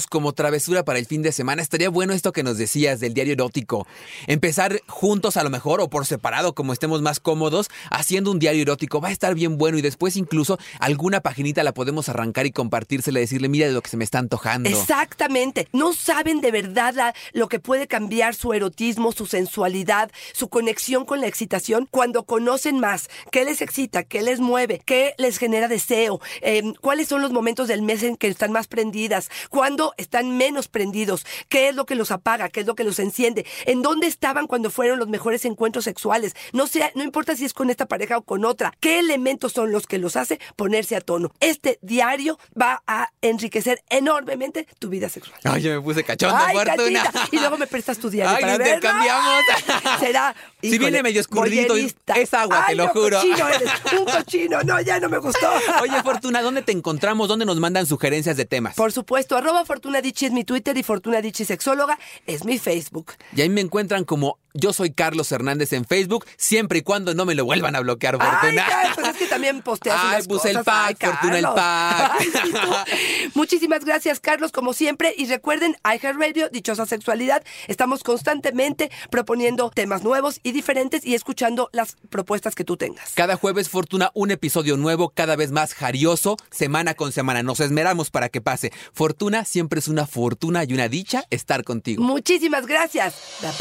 como 0.09 0.33
travesura 0.33 0.83
para 0.83 0.97
el 0.97 1.05
fin 1.05 1.21
de 1.21 1.31
semana, 1.31 1.61
estaría 1.61 1.89
bueno 1.89 2.13
esto 2.13 2.31
que 2.31 2.41
nos 2.41 2.57
decías 2.57 2.99
del 2.99 3.13
diario 3.13 3.33
erótico. 3.33 3.85
Empezar 4.25 4.81
juntos 4.87 5.37
a 5.37 5.43
lo 5.43 5.51
mejor 5.51 5.79
o 5.79 5.89
por 5.89 6.07
separado, 6.07 6.55
como 6.55 6.73
estemos 6.73 7.03
más 7.03 7.19
cómodos, 7.19 7.69
haciendo 7.91 8.31
un 8.31 8.39
diario 8.39 8.63
erótico. 8.63 8.99
Va 8.99 9.09
a 9.09 9.11
estar 9.11 9.35
bien 9.35 9.57
bueno 9.57 9.77
y 9.77 9.81
después 9.81 10.17
incluso 10.17 10.57
alguna 10.79 11.21
paginita 11.21 11.63
la 11.63 11.73
podemos 11.73 12.09
arrancar 12.09 12.47
y 12.47 12.51
compartírsela 12.51 13.19
decirle, 13.19 13.47
mira 13.47 13.67
de 13.67 13.73
lo 13.73 13.81
que 13.81 13.91
se 13.91 13.97
me 13.97 14.03
está 14.03 14.17
antojando. 14.17 14.67
Exactamente. 14.69 15.67
No 15.71 15.93
saben 15.93 16.41
de 16.41 16.51
verdad 16.51 17.13
lo 17.33 17.47
que 17.47 17.59
puede 17.59 17.87
cambiar 17.87 18.33
su 18.33 18.53
erotismo, 18.53 19.11
su 19.11 19.27
sensualidad, 19.27 20.11
su 20.33 20.49
conexión 20.49 21.05
con 21.05 21.21
la 21.21 21.27
excitación 21.27 21.87
cuando 21.91 22.23
conocen 22.23 22.79
más 22.79 23.07
qué 23.31 23.45
les 23.45 23.61
excita, 23.61 24.03
qué 24.03 24.23
les 24.23 24.39
mueve, 24.39 24.81
qué 24.83 25.13
les 25.19 25.37
genera 25.37 25.67
deseo, 25.67 26.19
eh, 26.41 26.63
cuáles 26.81 27.07
son 27.07 27.21
los 27.21 27.31
momentos 27.31 27.67
del 27.67 27.83
mes 27.83 28.01
en 28.01 28.17
que 28.17 28.27
están 28.27 28.51
más 28.51 28.67
prendidas, 28.67 29.29
cuándo 29.59 29.93
están 29.97 30.37
menos 30.37 30.69
prendidos, 30.69 31.25
qué 31.49 31.67
es 31.67 31.75
lo 31.75 31.85
que 31.85 31.95
los 31.95 32.11
apaga, 32.11 32.47
qué 32.47 32.61
es 32.61 32.65
lo 32.65 32.75
que 32.75 32.85
los 32.85 32.97
enciende, 32.97 33.45
en 33.65 33.81
dónde 33.81 34.07
estaban 34.07 34.47
cuando 34.47 34.69
fueron 34.69 34.99
los 34.99 35.09
mejores 35.09 35.43
encuentros 35.43 35.83
sexuales. 35.83 36.33
No 36.53 36.65
sea, 36.65 36.93
no 36.95 37.03
importa 37.03 37.35
si 37.35 37.43
es 37.43 37.53
con 37.53 37.69
esta 37.69 37.85
pareja 37.85 38.17
o 38.17 38.21
con 38.21 38.45
otra, 38.45 38.71
qué 38.79 38.99
elementos 38.99 39.51
son 39.51 39.73
los 39.73 39.85
que 39.85 39.97
los 39.97 40.15
hace 40.15 40.39
ponerse 40.55 40.95
a 40.95 41.01
tono. 41.01 41.33
Este 41.41 41.77
diario 41.81 42.39
va 42.57 42.83
a 42.87 43.11
enriquecer 43.21 43.83
enormemente 43.89 44.65
tu 44.79 44.87
vida 44.87 45.09
sexual. 45.09 45.37
Ay, 45.43 45.61
yo 45.61 45.71
me 45.73 45.81
puse 45.81 46.05
cachondo, 46.05 46.37
Ay, 46.37 46.55
Fortuna. 46.55 47.03
Catita, 47.03 47.27
Y 47.33 47.39
luego 47.39 47.57
me 47.57 47.67
prestas 47.67 47.97
tu 47.99 48.09
diario 48.09 48.37
Ay, 48.37 48.41
para 48.41 48.53
lo 48.53 48.59
verlo. 48.59 48.75
intercambiamos. 48.75 49.43
Será. 49.99 50.35
Si 50.61 50.67
híjole, 50.67 50.79
viene 50.79 51.03
medio 51.03 51.19
escurridito, 51.19 51.75
es 51.75 52.33
agua, 52.33 52.65
te 52.69 52.75
lo 52.75 52.85
no, 52.85 52.93
juro. 52.93 53.17
Cochino 53.19 53.49
eres, 53.49 53.71
un 53.99 54.05
cochino. 54.05 54.63
No, 54.63 54.79
ya 54.79 55.01
no 55.01 55.09
me 55.09 55.17
gustó. 55.17 55.49
Oye, 55.81 56.01
Fortuna, 56.01 56.41
¿dónde 56.41 56.61
te 56.61 56.71
encontramos? 56.71 57.27
¿Dónde 57.27 57.45
nos 57.45 57.59
mandan 57.59 57.85
sugerencias 57.85 58.37
de 58.37 58.45
temas? 58.45 58.75
Por 58.75 58.93
supuesto, 58.93 59.35
arroba 59.35 59.48
Fortuna 59.65 60.01
Dichi 60.01 60.27
es 60.27 60.31
mi 60.31 60.43
Twitter 60.43 60.77
y 60.77 60.83
Fortuna 60.83 61.21
Dichi 61.21 61.43
Sexóloga 61.43 61.97
es 62.27 62.45
mi 62.45 62.59
Facebook. 62.59 63.13
Y 63.35 63.41
ahí 63.41 63.49
me 63.49 63.61
encuentran 63.61 64.05
como 64.05 64.37
yo 64.53 64.73
soy 64.73 64.91
Carlos 64.91 65.31
Hernández 65.31 65.73
en 65.73 65.85
Facebook, 65.85 66.25
siempre 66.37 66.79
y 66.79 66.81
cuando 66.81 67.13
no 67.13 67.25
me 67.25 67.35
lo 67.35 67.45
vuelvan 67.45 67.75
a 67.75 67.79
bloquear, 67.81 68.17
Ay, 68.19 68.27
Fortuna. 68.29 68.65
Carlos, 68.67 68.95
pues 68.95 69.07
es 69.09 69.15
que 69.17 69.27
también 69.27 69.61
posteas 69.61 69.99
Ay, 70.01 70.07
unas 70.09 70.27
pues 70.27 70.45
el 70.45 70.57
cosas. 70.57 70.65
pack, 70.65 70.97
Ay, 71.03 71.09
Fortuna, 71.11 71.37
el 71.39 71.45
pack. 71.45 72.11
Ay. 72.87 73.31
Muchísimas 73.35 73.85
gracias, 73.85 74.19
Carlos, 74.19 74.51
como 74.51 74.73
siempre. 74.73 75.13
Y 75.17 75.25
recuerden, 75.27 75.75
iHeartRadio, 75.83 76.49
Dichosa 76.49 76.85
Sexualidad. 76.85 77.43
Estamos 77.67 78.03
constantemente 78.03 78.91
proponiendo 79.09 79.69
temas 79.69 80.03
nuevos 80.03 80.39
y 80.43 80.51
diferentes 80.51 81.05
y 81.05 81.15
escuchando 81.15 81.69
las 81.73 81.95
propuestas 82.09 82.55
que 82.55 82.63
tú 82.63 82.77
tengas. 82.77 83.11
Cada 83.13 83.35
jueves, 83.35 83.69
Fortuna, 83.69 84.11
un 84.13 84.31
episodio 84.31 84.77
nuevo, 84.77 85.09
cada 85.09 85.35
vez 85.35 85.51
más 85.51 85.73
jarioso, 85.73 86.37
semana 86.51 86.93
con 86.93 87.11
semana. 87.11 87.43
Nos 87.43 87.59
esmeramos 87.59 88.09
para 88.09 88.29
que 88.29 88.41
pase. 88.41 88.71
Fortuna 88.93 89.45
siempre 89.45 89.79
es 89.79 89.87
una 89.87 90.05
fortuna 90.07 90.63
y 90.63 90.73
una 90.73 90.87
dicha 90.89 91.23
estar 91.29 91.63
contigo. 91.63 92.03
Muchísimas 92.03 92.65
gracias. 92.65 93.15
Bye 93.41 93.51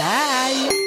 bye. 0.68 0.77